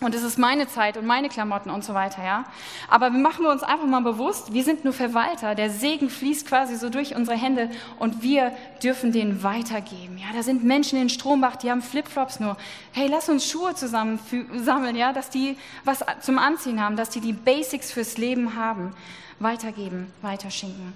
Und 0.00 0.14
es 0.14 0.22
ist 0.22 0.38
meine 0.38 0.68
Zeit 0.68 0.96
und 0.96 1.06
meine 1.06 1.28
Klamotten 1.28 1.70
und 1.70 1.82
so 1.82 1.92
weiter, 1.92 2.22
ja. 2.24 2.44
Aber 2.88 3.10
machen 3.10 3.44
wir 3.44 3.50
uns 3.50 3.64
einfach 3.64 3.86
mal 3.86 4.00
bewusst, 4.00 4.52
wir 4.52 4.62
sind 4.62 4.84
nur 4.84 4.92
Verwalter. 4.92 5.56
Der 5.56 5.70
Segen 5.70 6.08
fließt 6.08 6.46
quasi 6.46 6.76
so 6.76 6.88
durch 6.88 7.16
unsere 7.16 7.36
Hände 7.36 7.68
und 7.98 8.22
wir 8.22 8.52
dürfen 8.80 9.10
den 9.10 9.42
weitergeben. 9.42 10.18
Ja, 10.18 10.26
da 10.32 10.44
sind 10.44 10.62
Menschen 10.62 11.02
in 11.02 11.08
Strombach, 11.08 11.56
die 11.56 11.68
haben 11.68 11.82
Flipflops 11.82 12.38
nur. 12.38 12.56
Hey, 12.92 13.08
lass 13.08 13.28
uns 13.28 13.50
Schuhe 13.50 13.74
zusammen 13.74 14.20
sammeln, 14.54 14.94
ja, 14.94 15.12
dass 15.12 15.30
die 15.30 15.56
was 15.84 16.04
zum 16.20 16.38
Anziehen 16.38 16.80
haben, 16.80 16.94
dass 16.94 17.10
die 17.10 17.20
die 17.20 17.32
Basics 17.32 17.90
fürs 17.90 18.18
Leben 18.18 18.54
haben. 18.54 18.94
Weitergeben, 19.40 20.12
weiterschinken. 20.22 20.92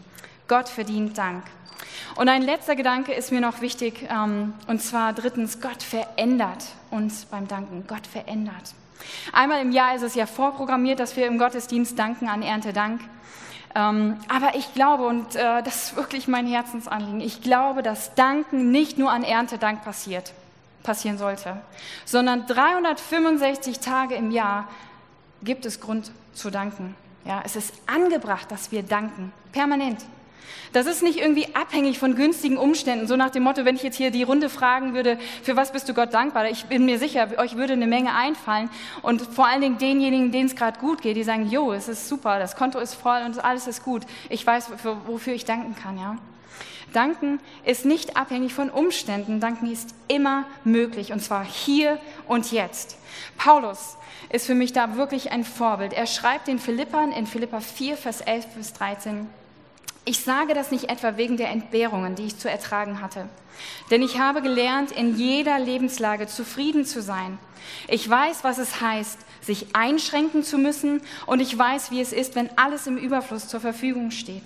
Gott 0.47 0.69
verdient 0.69 1.19
Dank. 1.19 1.43
Und 2.15 2.29
ein 2.29 2.43
letzter 2.43 2.77
Gedanke 2.77 3.13
ist 3.13 3.33
mir 3.33 3.41
noch 3.41 3.61
wichtig, 3.63 4.07
ähm, 4.09 4.55
und 4.69 4.81
zwar 4.81 5.13
drittens, 5.13 5.61
Gott 5.61 5.83
verändert 5.83 6.65
uns 6.91 7.25
beim 7.25 7.49
Danken. 7.49 7.85
Gott 7.89 8.07
verändert. 8.07 8.75
Einmal 9.33 9.61
im 9.61 9.73
Jahr 9.73 9.95
ist 9.95 10.03
es 10.03 10.15
ja 10.15 10.27
vorprogrammiert, 10.27 11.01
dass 11.01 11.17
wir 11.17 11.27
im 11.27 11.39
Gottesdienst 11.39 11.99
danken 11.99 12.29
an 12.29 12.43
Erntedank. 12.43 13.01
Ähm, 13.75 14.19
aber 14.29 14.55
ich 14.55 14.75
glaube, 14.75 15.05
und 15.05 15.35
äh, 15.35 15.63
das 15.63 15.85
ist 15.85 15.97
wirklich 15.97 16.29
mein 16.29 16.47
Herzensanliegen, 16.47 17.21
ich 17.21 17.41
glaube, 17.41 17.83
dass 17.83 18.15
Danken 18.15 18.71
nicht 18.71 18.99
nur 18.99 19.11
an 19.11 19.25
Erntedank 19.25 19.83
passiert, 19.83 20.35
passieren 20.83 21.17
sollte, 21.17 21.57
sondern 22.05 22.47
365 22.47 23.81
Tage 23.81 24.15
im 24.15 24.31
Jahr 24.31 24.69
gibt 25.43 25.65
es 25.65 25.81
Grund 25.81 26.13
zu 26.35 26.51
danken. 26.51 26.95
Ja, 27.25 27.43
es 27.45 27.57
ist 27.57 27.73
angebracht, 27.87 28.51
dass 28.51 28.73
wir 28.73 28.83
danken, 28.83 29.33
permanent. 29.53 30.05
Das 30.73 30.87
ist 30.87 31.03
nicht 31.03 31.19
irgendwie 31.19 31.55
abhängig 31.55 31.99
von 31.99 32.15
günstigen 32.15 32.57
Umständen, 32.57 33.07
so 33.07 33.17
nach 33.17 33.31
dem 33.31 33.43
Motto, 33.43 33.65
wenn 33.65 33.77
ich 33.77 33.83
jetzt 33.83 33.97
hier 33.97 34.11
die 34.11 34.23
Runde 34.23 34.49
fragen 34.49 34.95
würde, 34.95 35.19
für 35.43 35.55
was 35.55 35.73
bist 35.73 35.89
du 35.89 35.95
Gott 35.95 36.15
dankbar? 36.15 36.49
Ich 36.49 36.65
bin 36.65 36.87
mir 36.87 36.99
sicher, 36.99 37.29
euch 37.37 37.57
würde 37.57 37.75
eine 37.75 37.87
Menge 37.87 38.15
einfallen 38.15 38.71
und 39.03 39.21
vor 39.21 39.47
allen 39.47 39.61
Dingen 39.61 39.79
denjenigen, 39.79 40.33
denen 40.33 40.47
es 40.47 40.57
gerade 40.57 40.81
gut 40.81 41.03
geht, 41.03 41.17
die 41.17 41.25
sagen, 41.25 41.49
jo, 41.49 41.73
es 41.73 41.89
ist 41.89 42.09
super, 42.09 42.39
das 42.39 42.57
Konto 42.57 42.79
ist 42.79 42.95
voll 42.95 43.21
und 43.27 43.45
alles 43.45 43.67
ist 43.67 43.85
gut. 43.85 44.03
Ich 44.31 44.47
weiß, 44.47 44.71
wofür 45.07 45.35
ich 45.35 45.45
danken 45.45 45.77
kann, 45.77 45.99
ja. 45.99 46.17
Danken 46.93 47.41
ist 47.65 47.85
nicht 47.85 48.17
abhängig 48.17 48.55
von 48.55 48.71
Umständen. 48.71 49.41
Danken 49.41 49.71
ist 49.71 49.95
immer 50.09 50.45
möglich 50.65 51.13
und 51.13 51.21
zwar 51.21 51.45
hier 51.45 51.99
und 52.27 52.53
jetzt. 52.53 52.99
Paulus 53.39 53.97
ist 54.31 54.47
für 54.47 54.55
mich 54.55 54.73
da 54.73 54.97
wirklich 54.97 55.33
ein 55.33 55.45
Vorbild. 55.45 55.93
Er 55.93 56.07
schreibt 56.07 56.49
den 56.49 56.59
Philippern 56.59 57.13
in 57.13 57.27
Philippa 57.27 57.61
4, 57.61 57.97
Vers 57.97 58.21
11 58.21 58.47
bis 58.49 58.73
13. 58.75 59.27
Ich 60.05 60.21
sage 60.21 60.53
das 60.55 60.73
nicht 60.73 60.91
etwa 60.91 61.17
wegen 61.17 61.37
der 61.37 61.51
Entbehrungen, 61.51 62.17
die 62.17 62.27
ich 62.27 62.39
zu 62.39 62.51
ertragen 62.51 63.01
hatte. 63.01 63.29
Denn 63.91 64.03
ich 64.03 64.19
habe 64.19 64.43
gelernt, 64.43 64.91
in 64.91 65.17
jeder 65.17 65.59
Lebenslage 65.59 66.27
zufrieden 66.27 66.85
zu 66.85 67.01
sein. 67.01 67.39
Ich 67.87 68.09
weiß, 68.09 68.43
was 68.43 68.59
es 68.59 68.81
heißt, 68.81 69.19
sich 69.41 69.77
einschränken 69.77 70.43
zu 70.43 70.59
müssen 70.59 71.03
und 71.27 71.41
ich 71.41 71.57
weiß, 71.57 71.93
wie 71.93 72.01
es 72.01 72.13
ist, 72.13 72.35
wenn 72.35 72.51
alles 72.59 72.87
im 72.87 72.97
Überfluss 72.97 73.47
zur 73.47 73.61
Verfügung 73.61 74.11
steht. 74.11 74.43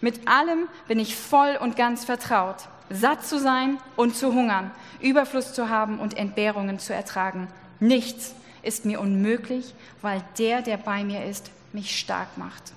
Mit 0.00 0.28
allem 0.28 0.68
bin 0.86 1.00
ich 1.00 1.16
voll 1.16 1.58
und 1.60 1.76
ganz 1.76 2.04
vertraut, 2.04 2.56
satt 2.88 3.26
zu 3.26 3.38
sein 3.40 3.78
und 3.96 4.16
zu 4.16 4.32
hungern, 4.32 4.70
Überfluss 5.00 5.52
zu 5.52 5.68
haben 5.68 5.98
und 5.98 6.16
Entbehrungen 6.16 6.78
zu 6.78 6.94
ertragen. 6.94 7.48
Nichts 7.80 8.34
ist 8.62 8.84
mir 8.84 9.00
unmöglich, 9.00 9.74
weil 10.02 10.22
der, 10.38 10.62
der 10.62 10.76
bei 10.76 11.02
mir 11.02 11.24
ist, 11.24 11.50
mich 11.72 11.98
stark 11.98 12.36
macht. 12.36 12.72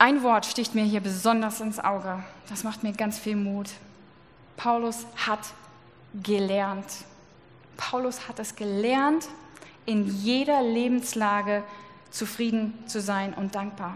Ein 0.00 0.22
Wort 0.22 0.46
sticht 0.46 0.76
mir 0.76 0.84
hier 0.84 1.00
besonders 1.00 1.60
ins 1.60 1.80
Auge. 1.80 2.22
Das 2.48 2.62
macht 2.62 2.84
mir 2.84 2.92
ganz 2.92 3.18
viel 3.18 3.34
Mut. 3.34 3.70
Paulus 4.56 5.06
hat 5.16 5.40
gelernt. 6.22 6.86
Paulus 7.76 8.28
hat 8.28 8.38
es 8.38 8.54
gelernt, 8.54 9.28
in 9.86 10.06
jeder 10.06 10.62
Lebenslage 10.62 11.64
zufrieden 12.10 12.74
zu 12.86 13.00
sein 13.00 13.34
und 13.34 13.56
dankbar. 13.56 13.94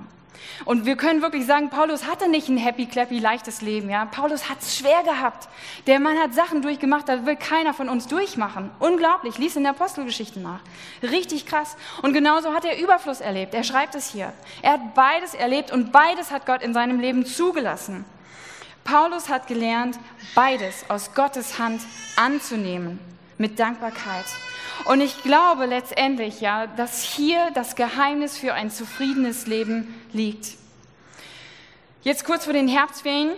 Und 0.65 0.87
wir 0.87 0.97
können 0.97 1.23
wirklich 1.23 1.47
sagen, 1.47 1.71
Paulus 1.71 2.07
hatte 2.07 2.29
nicht 2.29 2.49
ein 2.49 2.57
happy, 2.57 2.87
clappy, 2.87 3.19
leichtes 3.19 3.63
Leben. 3.63 3.91
Ja? 3.91 4.05
Paulus 4.07 4.49
hat 4.49 4.61
es 4.61 4.77
schwer 4.77 5.03
gehabt. 5.03 5.49
Der 5.87 6.01
Mann 6.01 6.19
hat 6.19 6.35
Sachen 6.35 6.63
durchgemacht, 6.63 7.09
da 7.09 7.27
will 7.27 7.37
keiner 7.37 7.75
von 7.75 7.89
uns 7.89 8.07
durchmachen. 8.07 8.71
Unglaublich, 8.79 9.39
lies 9.39 9.57
in 9.57 9.63
der 9.63 9.73
Apostelgeschichte 9.73 10.41
nach. 10.41 10.61
Richtig 11.03 11.47
krass. 11.47 11.77
Und 12.03 12.13
genauso 12.13 12.53
hat 12.53 12.65
er 12.65 12.81
Überfluss 12.81 13.21
erlebt. 13.21 13.55
Er 13.55 13.65
schreibt 13.65 13.95
es 13.95 14.11
hier. 14.11 14.33
Er 14.63 14.73
hat 14.73 14.95
beides 14.95 15.35
erlebt 15.35 15.71
und 15.71 15.93
beides 15.93 16.31
hat 16.31 16.47
Gott 16.47 16.63
in 16.63 16.75
seinem 16.75 17.01
Leben 17.01 17.27
zugelassen. 17.27 18.05
Paulus 18.85 19.29
hat 19.29 19.47
gelernt, 19.47 19.99
beides 20.35 20.85
aus 20.89 21.15
Gottes 21.15 21.59
Hand 21.59 21.83
anzunehmen 22.17 22.99
mit 23.39 23.59
Dankbarkeit. 23.59 24.27
Und 24.85 25.01
ich 25.01 25.23
glaube 25.23 25.67
letztendlich, 25.67 26.41
ja, 26.41 26.67
dass 26.67 27.03
hier 27.03 27.51
das 27.55 27.77
Geheimnis 27.77 28.37
für 28.37 28.55
ein 28.55 28.71
zufriedenes 28.71 29.47
Leben 29.47 29.95
liegt. 30.13 30.57
Jetzt 32.03 32.25
kurz 32.25 32.45
vor 32.45 32.53
den 32.53 32.69
Herbstferien 32.69 33.31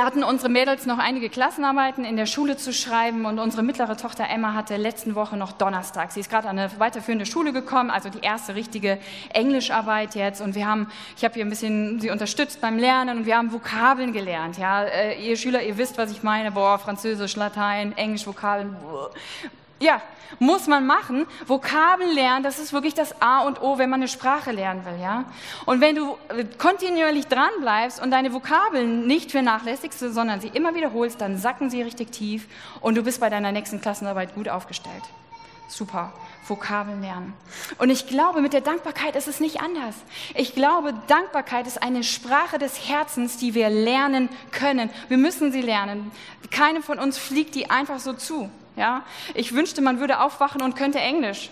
hatten 0.00 0.24
unsere 0.24 0.48
Mädels 0.48 0.86
noch 0.86 0.98
einige 0.98 1.28
Klassenarbeiten 1.28 2.04
in 2.04 2.16
der 2.16 2.26
Schule 2.26 2.56
zu 2.56 2.72
schreiben 2.72 3.26
und 3.26 3.38
unsere 3.38 3.62
mittlere 3.62 3.96
Tochter 3.96 4.28
Emma 4.28 4.54
hatte 4.54 4.76
letzten 4.76 5.14
Woche 5.14 5.36
noch 5.36 5.52
Donnerstag. 5.52 6.12
Sie 6.12 6.20
ist 6.20 6.30
gerade 6.30 6.48
an 6.48 6.58
eine 6.58 6.70
weiterführende 6.78 7.26
Schule 7.26 7.52
gekommen, 7.52 7.90
also 7.90 8.08
die 8.08 8.20
erste 8.20 8.54
richtige 8.54 8.98
Englischarbeit 9.32 10.14
jetzt 10.14 10.40
und 10.40 10.54
wir 10.54 10.66
haben, 10.66 10.88
ich 11.16 11.24
habe 11.24 11.34
hier 11.34 11.44
ein 11.44 11.50
bisschen 11.50 12.00
sie 12.00 12.10
unterstützt 12.10 12.60
beim 12.60 12.78
Lernen 12.78 13.18
und 13.18 13.26
wir 13.26 13.36
haben 13.36 13.52
Vokabeln 13.52 14.12
gelernt. 14.12 14.58
Ja, 14.58 14.84
äh, 14.84 15.22
ihr 15.22 15.36
Schüler, 15.36 15.62
ihr 15.62 15.76
wisst, 15.78 15.98
was 15.98 16.10
ich 16.10 16.22
meine. 16.22 16.52
Boah, 16.52 16.78
Französisch, 16.78 17.36
Latein, 17.36 17.96
Englisch, 17.96 18.26
Vokabeln. 18.26 18.76
Boah. 18.82 19.10
Ja, 19.82 20.00
muss 20.38 20.68
man 20.68 20.86
machen. 20.86 21.26
Vokabeln 21.46 22.14
lernen, 22.14 22.44
das 22.44 22.60
ist 22.60 22.72
wirklich 22.72 22.94
das 22.94 23.20
A 23.20 23.40
und 23.40 23.60
O, 23.60 23.78
wenn 23.78 23.90
man 23.90 23.98
eine 23.98 24.06
Sprache 24.06 24.52
lernen 24.52 24.84
will, 24.84 25.00
ja. 25.02 25.24
Und 25.66 25.80
wenn 25.80 25.96
du 25.96 26.16
äh, 26.28 26.44
kontinuierlich 26.56 27.26
dran 27.26 27.50
bleibst 27.60 28.00
und 28.00 28.12
deine 28.12 28.32
Vokabeln 28.32 29.08
nicht 29.08 29.32
vernachlässigst, 29.32 29.98
sondern 29.98 30.40
sie 30.40 30.48
immer 30.48 30.76
wiederholst, 30.76 31.20
dann 31.20 31.36
sacken 31.36 31.68
sie 31.68 31.82
richtig 31.82 32.12
tief 32.12 32.46
und 32.80 32.94
du 32.94 33.02
bist 33.02 33.18
bei 33.20 33.28
deiner 33.28 33.50
nächsten 33.50 33.80
Klassenarbeit 33.80 34.36
gut 34.36 34.48
aufgestellt. 34.48 35.02
Super. 35.66 36.12
Vokabeln 36.46 37.00
lernen. 37.00 37.32
Und 37.78 37.90
ich 37.90 38.06
glaube, 38.06 38.40
mit 38.40 38.52
der 38.52 38.60
Dankbarkeit 38.60 39.16
ist 39.16 39.26
es 39.26 39.40
nicht 39.40 39.60
anders. 39.60 39.94
Ich 40.34 40.54
glaube, 40.54 40.94
Dankbarkeit 41.08 41.66
ist 41.66 41.82
eine 41.82 42.04
Sprache 42.04 42.58
des 42.58 42.88
Herzens, 42.88 43.36
die 43.36 43.54
wir 43.54 43.68
lernen 43.68 44.28
können. 44.52 44.90
Wir 45.08 45.18
müssen 45.18 45.50
sie 45.50 45.62
lernen. 45.62 46.12
Keinem 46.50 46.82
von 46.82 46.98
uns 46.98 47.18
fliegt 47.18 47.54
die 47.54 47.70
einfach 47.70 47.98
so 47.98 48.12
zu. 48.12 48.50
Ja? 48.76 49.02
Ich 49.34 49.54
wünschte, 49.54 49.82
man 49.82 50.00
würde 50.00 50.20
aufwachen 50.20 50.62
und 50.62 50.76
könnte 50.76 50.98
Englisch 50.98 51.50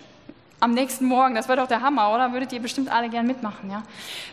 am 0.61 0.73
nächsten 0.73 1.07
Morgen. 1.07 1.35
Das 1.35 1.49
wäre 1.49 1.59
doch 1.59 1.67
der 1.67 1.81
Hammer, 1.81 2.15
oder? 2.15 2.33
Würdet 2.33 2.53
ihr 2.53 2.61
bestimmt 2.61 2.91
alle 2.91 3.09
gern 3.09 3.27
mitmachen, 3.27 3.71
ja? 3.71 3.83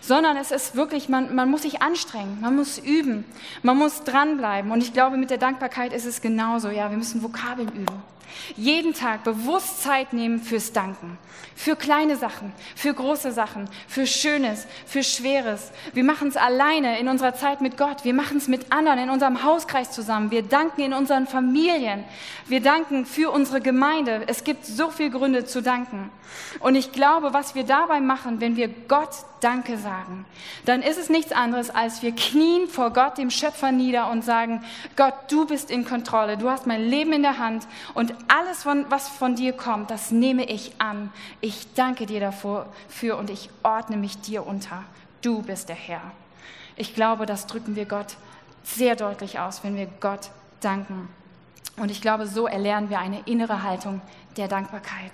Sondern 0.01 0.37
es 0.37 0.51
ist 0.51 0.75
wirklich, 0.75 1.09
man, 1.09 1.33
man 1.33 1.49
muss 1.49 1.63
sich 1.63 1.81
anstrengen, 1.81 2.39
man 2.41 2.55
muss 2.55 2.77
üben, 2.77 3.25
man 3.63 3.77
muss 3.77 4.03
dranbleiben. 4.03 4.71
Und 4.71 4.81
ich 4.81 4.93
glaube, 4.93 5.17
mit 5.17 5.29
der 5.29 5.37
Dankbarkeit 5.37 5.93
ist 5.93 6.05
es 6.05 6.21
genauso, 6.21 6.69
ja? 6.69 6.89
Wir 6.89 6.97
müssen 6.97 7.23
Vokabeln 7.23 7.69
üben. 7.69 8.16
Jeden 8.55 8.93
Tag 8.93 9.23
bewusst 9.23 9.83
Zeit 9.83 10.13
nehmen 10.13 10.39
fürs 10.41 10.73
Danken. 10.73 11.17
Für 11.55 11.75
kleine 11.75 12.15
Sachen, 12.15 12.53
für 12.75 12.93
große 12.93 13.31
Sachen, 13.31 13.67
für 13.87 14.05
Schönes, 14.05 14.67
für 14.85 15.03
Schweres. 15.03 15.71
Wir 15.93 16.03
machen 16.03 16.27
es 16.27 16.37
alleine 16.37 16.99
in 16.99 17.07
unserer 17.07 17.35
Zeit 17.35 17.61
mit 17.61 17.77
Gott. 17.77 18.03
Wir 18.03 18.13
machen 18.13 18.37
es 18.37 18.47
mit 18.47 18.71
anderen 18.71 18.99
in 18.99 19.09
unserem 19.09 19.43
Hauskreis 19.43 19.91
zusammen. 19.91 20.29
Wir 20.29 20.43
danken 20.43 20.81
in 20.81 20.93
unseren 20.93 21.25
Familien. 21.25 22.03
Wir 22.45 22.61
danken 22.61 23.05
für 23.05 23.31
unsere 23.31 23.59
Gemeinde. 23.59 24.23
Es 24.27 24.43
gibt 24.43 24.65
so 24.65 24.91
viele 24.91 25.09
Gründe 25.09 25.45
zu 25.45 25.61
danken. 25.61 26.11
Und 26.59 26.75
ich 26.75 26.91
glaube, 26.91 27.33
was 27.33 27.55
wir 27.55 27.63
dabei 27.63 28.01
machen, 28.01 28.39
wenn 28.39 28.55
wir 28.55 28.67
Gott 28.67 29.15
Danke 29.39 29.77
sagen, 29.77 30.25
dann 30.65 30.81
ist 30.81 30.97
es 30.97 31.09
nichts 31.09 31.31
anderes, 31.31 31.69
als 31.69 32.01
wir 32.01 32.11
knien 32.15 32.67
vor 32.67 32.91
Gott, 32.91 33.19
dem 33.19 33.29
Schöpfer, 33.29 33.71
nieder 33.71 34.09
und 34.09 34.23
sagen, 34.23 34.63
Gott, 34.95 35.13
du 35.29 35.45
bist 35.45 35.69
in 35.69 35.85
Kontrolle, 35.85 36.37
du 36.37 36.49
hast 36.49 36.65
mein 36.65 36.81
Leben 36.81 37.13
in 37.13 37.21
der 37.21 37.37
Hand 37.37 37.67
und 37.93 38.15
alles, 38.27 38.65
was 38.65 39.07
von 39.07 39.35
dir 39.35 39.53
kommt, 39.53 39.91
das 39.91 40.09
nehme 40.09 40.45
ich 40.45 40.81
an. 40.81 41.11
Ich 41.39 41.73
danke 41.75 42.07
dir 42.07 42.19
dafür 42.19 42.65
und 43.17 43.29
ich 43.29 43.51
ordne 43.61 43.97
mich 43.97 44.19
dir 44.21 44.47
unter. 44.47 44.83
Du 45.21 45.43
bist 45.43 45.69
der 45.69 45.75
Herr. 45.75 46.01
Ich 46.75 46.95
glaube, 46.95 47.25
das 47.25 47.45
drücken 47.45 47.75
wir 47.75 47.85
Gott 47.85 48.17
sehr 48.63 48.95
deutlich 48.95 49.39
aus, 49.39 49.63
wenn 49.63 49.75
wir 49.75 49.87
Gott 49.99 50.31
danken. 50.61 51.09
Und 51.77 51.91
ich 51.91 52.01
glaube, 52.01 52.25
so 52.25 52.47
erlernen 52.47 52.89
wir 52.89 52.99
eine 52.99 53.21
innere 53.25 53.61
Haltung 53.61 54.01
der 54.35 54.47
Dankbarkeit. 54.47 55.11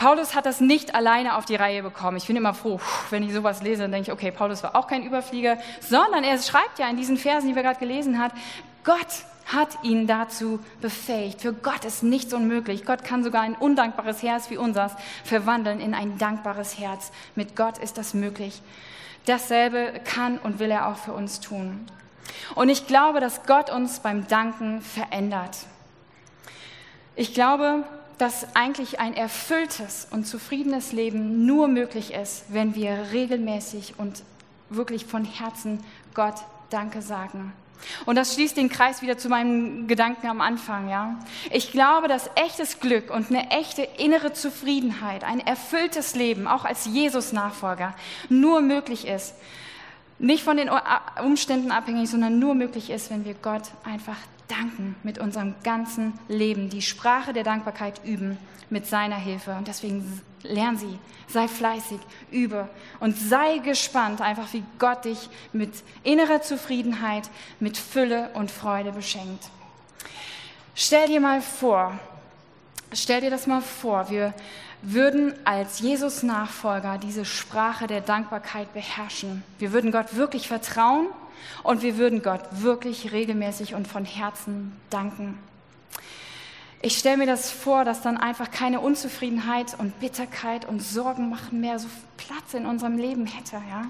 Paulus 0.00 0.34
hat 0.34 0.46
das 0.46 0.62
nicht 0.62 0.94
alleine 0.94 1.36
auf 1.36 1.44
die 1.44 1.56
Reihe 1.56 1.82
bekommen. 1.82 2.16
Ich 2.16 2.26
bin 2.26 2.34
immer 2.34 2.54
froh, 2.54 2.80
wenn 3.10 3.22
ich 3.22 3.34
sowas 3.34 3.62
lese, 3.62 3.82
dann 3.82 3.92
denke 3.92 4.10
ich, 4.10 4.12
okay, 4.12 4.30
Paulus 4.30 4.62
war 4.62 4.74
auch 4.74 4.86
kein 4.86 5.04
Überflieger, 5.04 5.58
sondern 5.80 6.24
er 6.24 6.38
schreibt 6.38 6.78
ja 6.78 6.88
in 6.88 6.96
diesen 6.96 7.18
Versen, 7.18 7.50
die 7.50 7.54
wir 7.54 7.62
gerade 7.62 7.78
gelesen 7.78 8.18
haben, 8.18 8.32
Gott 8.82 9.26
hat 9.44 9.68
ihn 9.82 10.06
dazu 10.06 10.58
befähigt. 10.80 11.42
Für 11.42 11.52
Gott 11.52 11.84
ist 11.84 12.02
nichts 12.02 12.32
unmöglich. 12.32 12.86
Gott 12.86 13.04
kann 13.04 13.22
sogar 13.22 13.42
ein 13.42 13.54
undankbares 13.54 14.22
Herz 14.22 14.48
wie 14.48 14.56
unseres 14.56 14.92
verwandeln 15.22 15.80
in 15.80 15.92
ein 15.92 16.16
dankbares 16.16 16.78
Herz. 16.78 17.12
Mit 17.34 17.54
Gott 17.54 17.76
ist 17.76 17.98
das 17.98 18.14
möglich. 18.14 18.62
Dasselbe 19.26 20.00
kann 20.04 20.38
und 20.38 20.60
will 20.60 20.70
er 20.70 20.88
auch 20.88 20.96
für 20.96 21.12
uns 21.12 21.40
tun. 21.40 21.84
Und 22.54 22.70
ich 22.70 22.86
glaube, 22.86 23.20
dass 23.20 23.44
Gott 23.44 23.68
uns 23.68 24.00
beim 24.00 24.26
Danken 24.28 24.80
verändert. 24.80 25.58
Ich 27.16 27.34
glaube, 27.34 27.84
dass 28.20 28.54
eigentlich 28.54 29.00
ein 29.00 29.14
erfülltes 29.14 30.06
und 30.10 30.26
zufriedenes 30.26 30.92
Leben 30.92 31.46
nur 31.46 31.68
möglich 31.68 32.12
ist, 32.12 32.44
wenn 32.48 32.74
wir 32.74 33.06
regelmäßig 33.12 33.94
und 33.96 34.22
wirklich 34.68 35.06
von 35.06 35.24
Herzen 35.24 35.82
Gott 36.12 36.34
Danke 36.68 37.00
sagen. 37.00 37.54
Und 38.04 38.16
das 38.16 38.34
schließt 38.34 38.58
den 38.58 38.68
Kreis 38.68 39.00
wieder 39.00 39.16
zu 39.16 39.30
meinem 39.30 39.88
Gedanken 39.88 40.26
am 40.26 40.42
Anfang, 40.42 40.90
ja. 40.90 41.18
Ich 41.50 41.72
glaube, 41.72 42.08
dass 42.08 42.28
echtes 42.34 42.78
Glück 42.78 43.10
und 43.10 43.30
eine 43.30 43.50
echte 43.52 43.82
innere 43.82 44.34
Zufriedenheit, 44.34 45.24
ein 45.24 45.40
erfülltes 45.40 46.14
Leben, 46.14 46.46
auch 46.46 46.66
als 46.66 46.84
Jesus-Nachfolger, 46.84 47.94
nur 48.28 48.60
möglich 48.60 49.06
ist. 49.06 49.34
Nicht 50.18 50.44
von 50.44 50.58
den 50.58 50.70
Umständen 51.24 51.70
abhängig, 51.70 52.10
sondern 52.10 52.38
nur 52.38 52.54
möglich 52.54 52.90
ist, 52.90 53.10
wenn 53.10 53.24
wir 53.24 53.32
Gott 53.32 53.62
einfach 53.82 54.18
danken 54.50 54.96
mit 55.02 55.18
unserem 55.18 55.54
ganzen 55.62 56.12
Leben, 56.28 56.68
die 56.70 56.82
Sprache 56.82 57.32
der 57.32 57.44
Dankbarkeit 57.44 58.00
üben 58.04 58.38
mit 58.68 58.86
seiner 58.86 59.16
Hilfe. 59.16 59.52
Und 59.52 59.68
deswegen 59.68 60.20
lern 60.42 60.76
sie, 60.76 60.98
sei 61.28 61.48
fleißig, 61.48 62.00
übe 62.30 62.68
und 62.98 63.16
sei 63.16 63.58
gespannt, 63.58 64.20
einfach 64.20 64.52
wie 64.52 64.64
Gott 64.78 65.04
dich 65.04 65.28
mit 65.52 65.72
innerer 66.02 66.42
Zufriedenheit, 66.42 67.28
mit 67.58 67.76
Fülle 67.76 68.30
und 68.34 68.50
Freude 68.50 68.92
beschenkt. 68.92 69.44
Stell 70.74 71.08
dir 71.08 71.20
mal 71.20 71.42
vor, 71.42 71.98
stell 72.92 73.20
dir 73.20 73.30
das 73.30 73.46
mal 73.46 73.60
vor, 73.60 74.08
wir 74.10 74.34
würden 74.82 75.34
als 75.44 75.80
Jesus-Nachfolger 75.80 76.98
diese 76.98 77.24
Sprache 77.24 77.86
der 77.86 78.00
Dankbarkeit 78.00 78.72
beherrschen. 78.72 79.42
Wir 79.58 79.72
würden 79.72 79.92
Gott 79.92 80.16
wirklich 80.16 80.48
vertrauen 80.48 81.08
und 81.62 81.82
wir 81.82 81.98
würden 81.98 82.22
Gott 82.22 82.42
wirklich 82.50 83.12
regelmäßig 83.12 83.74
und 83.74 83.86
von 83.86 84.04
Herzen 84.04 84.72
danken. 84.88 85.38
Ich 86.82 86.96
stelle 86.96 87.18
mir 87.18 87.26
das 87.26 87.50
vor, 87.50 87.84
dass 87.84 88.00
dann 88.00 88.16
einfach 88.16 88.50
keine 88.50 88.80
Unzufriedenheit 88.80 89.78
und 89.78 90.00
Bitterkeit 90.00 90.66
und 90.66 90.82
Sorgen 90.82 91.28
machen 91.28 91.60
mehr 91.60 91.78
so 91.78 91.88
Platz 92.16 92.54
in 92.54 92.64
unserem 92.64 92.96
Leben 92.96 93.26
hätte, 93.26 93.56
ja? 93.68 93.84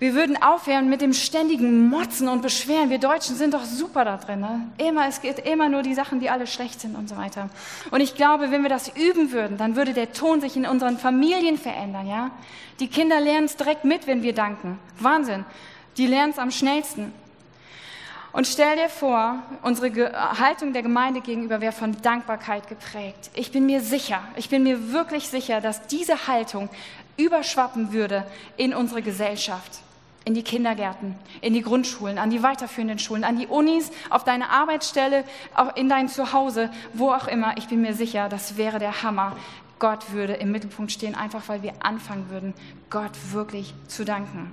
Wir 0.00 0.14
würden 0.14 0.40
aufhören 0.40 0.88
mit 0.88 1.00
dem 1.00 1.12
ständigen 1.12 1.88
Motzen 1.88 2.28
und 2.28 2.40
Beschweren. 2.40 2.88
Wir 2.88 2.98
Deutschen 2.98 3.34
sind 3.34 3.54
doch 3.54 3.64
super 3.64 4.04
da 4.04 4.16
drin. 4.16 4.38
Ne? 4.38 4.68
Immer, 4.78 5.08
es 5.08 5.20
geht 5.20 5.40
immer 5.40 5.68
nur 5.68 5.82
die 5.82 5.94
Sachen, 5.94 6.20
die 6.20 6.30
alle 6.30 6.46
schlecht 6.46 6.80
sind 6.80 6.94
und 6.94 7.08
so 7.08 7.16
weiter. 7.16 7.50
Und 7.90 8.00
ich 8.00 8.14
glaube, 8.14 8.52
wenn 8.52 8.62
wir 8.62 8.68
das 8.68 8.88
üben 8.96 9.32
würden, 9.32 9.56
dann 9.56 9.74
würde 9.74 9.94
der 9.94 10.12
Ton 10.12 10.40
sich 10.40 10.56
in 10.56 10.66
unseren 10.66 10.98
Familien 10.98 11.58
verändern. 11.58 12.06
Ja? 12.06 12.30
Die 12.78 12.86
Kinder 12.86 13.20
lernen 13.20 13.46
es 13.46 13.56
direkt 13.56 13.84
mit, 13.84 14.06
wenn 14.06 14.22
wir 14.22 14.34
danken. 14.34 14.78
Wahnsinn. 15.00 15.44
Die 15.96 16.06
lernen 16.06 16.30
es 16.30 16.38
am 16.38 16.52
schnellsten. 16.52 17.12
Und 18.30 18.46
stell 18.46 18.76
dir 18.76 18.88
vor, 18.88 19.42
unsere 19.62 20.12
Haltung 20.38 20.72
der 20.72 20.82
Gemeinde 20.82 21.22
gegenüber 21.22 21.60
wäre 21.60 21.72
von 21.72 22.00
Dankbarkeit 22.02 22.68
geprägt. 22.68 23.30
Ich 23.34 23.50
bin 23.50 23.66
mir 23.66 23.80
sicher, 23.80 24.20
ich 24.36 24.48
bin 24.48 24.62
mir 24.62 24.92
wirklich 24.92 25.28
sicher, 25.28 25.60
dass 25.60 25.88
diese 25.88 26.28
Haltung 26.28 26.68
überschwappen 27.16 27.92
würde 27.92 28.24
in 28.56 28.74
unsere 28.74 29.02
Gesellschaft, 29.02 29.80
in 30.28 30.34
die 30.34 30.42
Kindergärten, 30.42 31.14
in 31.40 31.54
die 31.54 31.62
Grundschulen, 31.62 32.18
an 32.18 32.28
die 32.28 32.42
weiterführenden 32.42 32.98
Schulen, 32.98 33.24
an 33.24 33.38
die 33.38 33.46
Unis, 33.46 33.90
auf 34.10 34.24
deine 34.24 34.50
Arbeitsstelle, 34.50 35.24
in 35.74 35.88
dein 35.88 36.10
Zuhause, 36.10 36.68
wo 36.92 37.12
auch 37.12 37.28
immer. 37.28 37.56
Ich 37.56 37.68
bin 37.68 37.80
mir 37.80 37.94
sicher, 37.94 38.28
das 38.28 38.58
wäre 38.58 38.78
der 38.78 39.02
Hammer. 39.02 39.34
Gott 39.78 40.12
würde 40.12 40.34
im 40.34 40.52
Mittelpunkt 40.52 40.92
stehen, 40.92 41.14
einfach 41.14 41.48
weil 41.48 41.62
wir 41.62 41.72
anfangen 41.80 42.28
würden, 42.28 42.52
Gott 42.90 43.12
wirklich 43.30 43.72
zu 43.86 44.04
danken. 44.04 44.52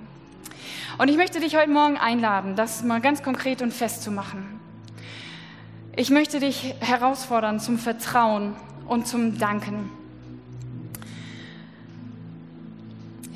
Und 0.96 1.08
ich 1.08 1.18
möchte 1.18 1.40
dich 1.40 1.56
heute 1.56 1.68
Morgen 1.68 1.98
einladen, 1.98 2.56
das 2.56 2.82
mal 2.82 3.02
ganz 3.02 3.22
konkret 3.22 3.60
und 3.60 3.74
fest 3.74 4.02
zu 4.02 4.10
machen. 4.10 4.58
Ich 5.94 6.08
möchte 6.08 6.40
dich 6.40 6.74
herausfordern 6.80 7.60
zum 7.60 7.78
Vertrauen 7.78 8.56
und 8.86 9.06
zum 9.06 9.38
Danken. 9.38 9.90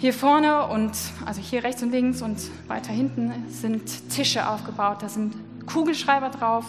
Hier 0.01 0.15
vorne 0.15 0.67
und 0.69 0.93
also 1.27 1.43
hier 1.43 1.63
rechts 1.63 1.83
und 1.83 1.91
links 1.91 2.23
und 2.23 2.39
weiter 2.69 2.91
hinten 2.91 3.35
sind 3.51 4.09
Tische 4.09 4.49
aufgebaut. 4.49 5.03
Da 5.03 5.11
sind 5.11 5.35
Kugelschreiber 5.67 6.31
drauf 6.31 6.65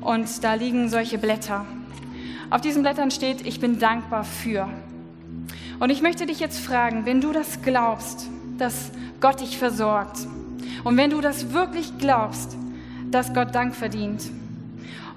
und 0.00 0.42
da 0.42 0.54
liegen 0.54 0.88
solche 0.88 1.18
Blätter. 1.18 1.66
Auf 2.48 2.62
diesen 2.62 2.80
Blättern 2.80 3.10
steht, 3.10 3.46
ich 3.46 3.60
bin 3.60 3.78
dankbar 3.78 4.24
für. 4.24 4.66
Und 5.78 5.90
ich 5.90 6.00
möchte 6.00 6.24
dich 6.24 6.40
jetzt 6.40 6.58
fragen, 6.58 7.04
wenn 7.04 7.20
du 7.20 7.32
das 7.32 7.60
glaubst, 7.60 8.30
dass 8.56 8.92
Gott 9.20 9.42
dich 9.42 9.58
versorgt. 9.58 10.26
Und 10.84 10.96
wenn 10.96 11.10
du 11.10 11.20
das 11.20 11.52
wirklich 11.52 11.98
glaubst, 11.98 12.56
dass 13.10 13.34
Gott 13.34 13.54
Dank 13.54 13.74
verdient 13.74 14.22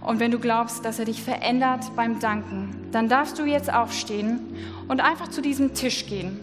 und 0.02 0.20
wenn 0.20 0.32
du 0.32 0.40
glaubst, 0.40 0.84
dass 0.84 1.00
er 1.00 1.06
dich 1.06 1.24
verändert 1.24 1.96
beim 1.96 2.20
Danken, 2.20 2.76
dann 2.92 3.08
darfst 3.08 3.40
du 3.40 3.46
jetzt 3.46 3.72
aufstehen 3.72 4.42
und 4.90 5.00
einfach 5.00 5.30
zu 5.30 5.42
diesem 5.42 5.74
Tisch 5.74 6.08
gehen, 6.08 6.42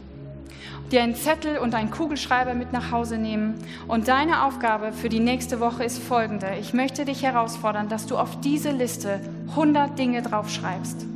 dir 0.90 1.02
einen 1.02 1.14
Zettel 1.14 1.58
und 1.58 1.74
einen 1.74 1.90
Kugelschreiber 1.90 2.54
mit 2.54 2.72
nach 2.72 2.90
Hause 2.90 3.18
nehmen. 3.18 3.54
Und 3.88 4.08
deine 4.08 4.44
Aufgabe 4.44 4.92
für 4.92 5.08
die 5.08 5.20
nächste 5.20 5.60
Woche 5.60 5.84
ist 5.84 6.02
folgende. 6.02 6.48
Ich 6.60 6.74
möchte 6.74 7.04
dich 7.04 7.22
herausfordern, 7.22 7.88
dass 7.88 8.06
du 8.06 8.16
auf 8.16 8.40
diese 8.40 8.70
Liste 8.70 9.20
100 9.50 9.98
Dinge 9.98 10.22
draufschreibst, 10.22 11.06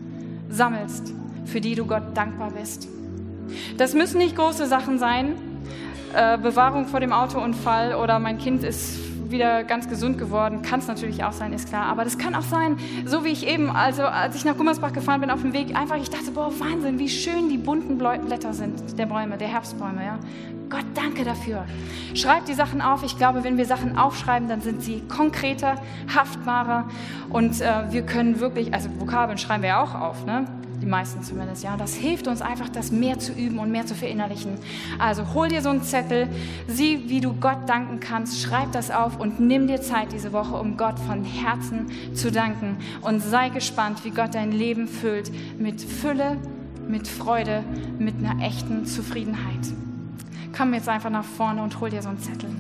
sammelst, 0.48 1.12
für 1.44 1.60
die 1.60 1.74
du 1.74 1.86
Gott 1.86 2.16
dankbar 2.16 2.50
bist. 2.50 2.88
Das 3.76 3.94
müssen 3.94 4.18
nicht 4.18 4.36
große 4.36 4.66
Sachen 4.66 4.98
sein, 4.98 5.34
äh, 6.14 6.38
Bewahrung 6.38 6.86
vor 6.86 7.00
dem 7.00 7.12
Autounfall 7.12 7.94
oder 7.94 8.18
mein 8.18 8.38
Kind 8.38 8.64
ist 8.64 9.07
wieder 9.30 9.64
ganz 9.64 9.88
gesund 9.88 10.18
geworden. 10.18 10.62
Kann 10.62 10.80
es 10.80 10.88
natürlich 10.88 11.24
auch 11.24 11.32
sein, 11.32 11.52
ist 11.52 11.68
klar. 11.68 11.86
Aber 11.86 12.04
das 12.04 12.18
kann 12.18 12.34
auch 12.34 12.42
sein, 12.42 12.76
so 13.04 13.24
wie 13.24 13.28
ich 13.28 13.46
eben, 13.46 13.70
also 13.70 14.02
als 14.02 14.36
ich 14.36 14.44
nach 14.44 14.56
Gummersbach 14.56 14.92
gefahren 14.92 15.20
bin 15.20 15.30
auf 15.30 15.42
dem 15.42 15.52
Weg, 15.52 15.76
einfach, 15.76 15.96
ich 15.96 16.10
dachte, 16.10 16.30
boah, 16.30 16.52
Wahnsinn, 16.58 16.98
wie 16.98 17.08
schön 17.08 17.48
die 17.48 17.58
bunten 17.58 17.98
Blätter 17.98 18.52
sind, 18.52 18.98
der 18.98 19.06
Bäume, 19.06 19.36
der 19.36 19.48
Herbstbäume, 19.48 20.04
ja. 20.04 20.18
Gott, 20.70 20.84
danke 20.94 21.24
dafür. 21.24 21.64
Schreibt 22.14 22.48
die 22.48 22.54
Sachen 22.54 22.82
auf. 22.82 23.02
Ich 23.02 23.16
glaube, 23.16 23.42
wenn 23.42 23.56
wir 23.56 23.64
Sachen 23.64 23.96
aufschreiben, 23.96 24.48
dann 24.48 24.60
sind 24.60 24.82
sie 24.82 25.02
konkreter, 25.08 25.76
haftbarer 26.14 26.88
und 27.30 27.60
äh, 27.60 27.90
wir 27.90 28.02
können 28.02 28.38
wirklich, 28.40 28.74
also 28.74 28.90
Vokabeln 28.98 29.38
schreiben 29.38 29.62
wir 29.62 29.70
ja 29.70 29.82
auch 29.82 29.94
auf, 29.94 30.26
ne? 30.26 30.44
Die 30.80 30.86
meisten 30.86 31.22
zumindest, 31.22 31.62
ja. 31.62 31.76
Das 31.76 31.94
hilft 31.94 32.28
uns 32.28 32.42
einfach, 32.42 32.68
das 32.68 32.90
mehr 32.90 33.18
zu 33.18 33.32
üben 33.32 33.58
und 33.58 33.70
mehr 33.70 33.86
zu 33.86 33.94
verinnerlichen. 33.94 34.54
Also 34.98 35.34
hol 35.34 35.48
dir 35.48 35.62
so 35.62 35.70
einen 35.70 35.82
Zettel, 35.82 36.28
sieh, 36.66 37.08
wie 37.08 37.20
du 37.20 37.34
Gott 37.34 37.68
danken 37.68 38.00
kannst, 38.00 38.40
schreib 38.40 38.72
das 38.72 38.90
auf 38.90 39.18
und 39.18 39.40
nimm 39.40 39.66
dir 39.66 39.80
Zeit 39.80 40.12
diese 40.12 40.32
Woche, 40.32 40.56
um 40.56 40.76
Gott 40.76 40.98
von 40.98 41.24
Herzen 41.24 41.86
zu 42.14 42.30
danken 42.30 42.76
und 43.02 43.20
sei 43.20 43.48
gespannt, 43.48 44.04
wie 44.04 44.10
Gott 44.10 44.34
dein 44.34 44.52
Leben 44.52 44.86
füllt 44.88 45.30
mit 45.58 45.80
Fülle, 45.80 46.36
mit 46.88 47.06
Freude, 47.06 47.64
mit 47.98 48.14
einer 48.16 48.44
echten 48.44 48.86
Zufriedenheit. 48.86 49.74
Komm 50.56 50.74
jetzt 50.74 50.88
einfach 50.88 51.10
nach 51.10 51.24
vorne 51.24 51.62
und 51.62 51.80
hol 51.80 51.90
dir 51.90 52.02
so 52.02 52.08
einen 52.08 52.18
Zettel. 52.18 52.50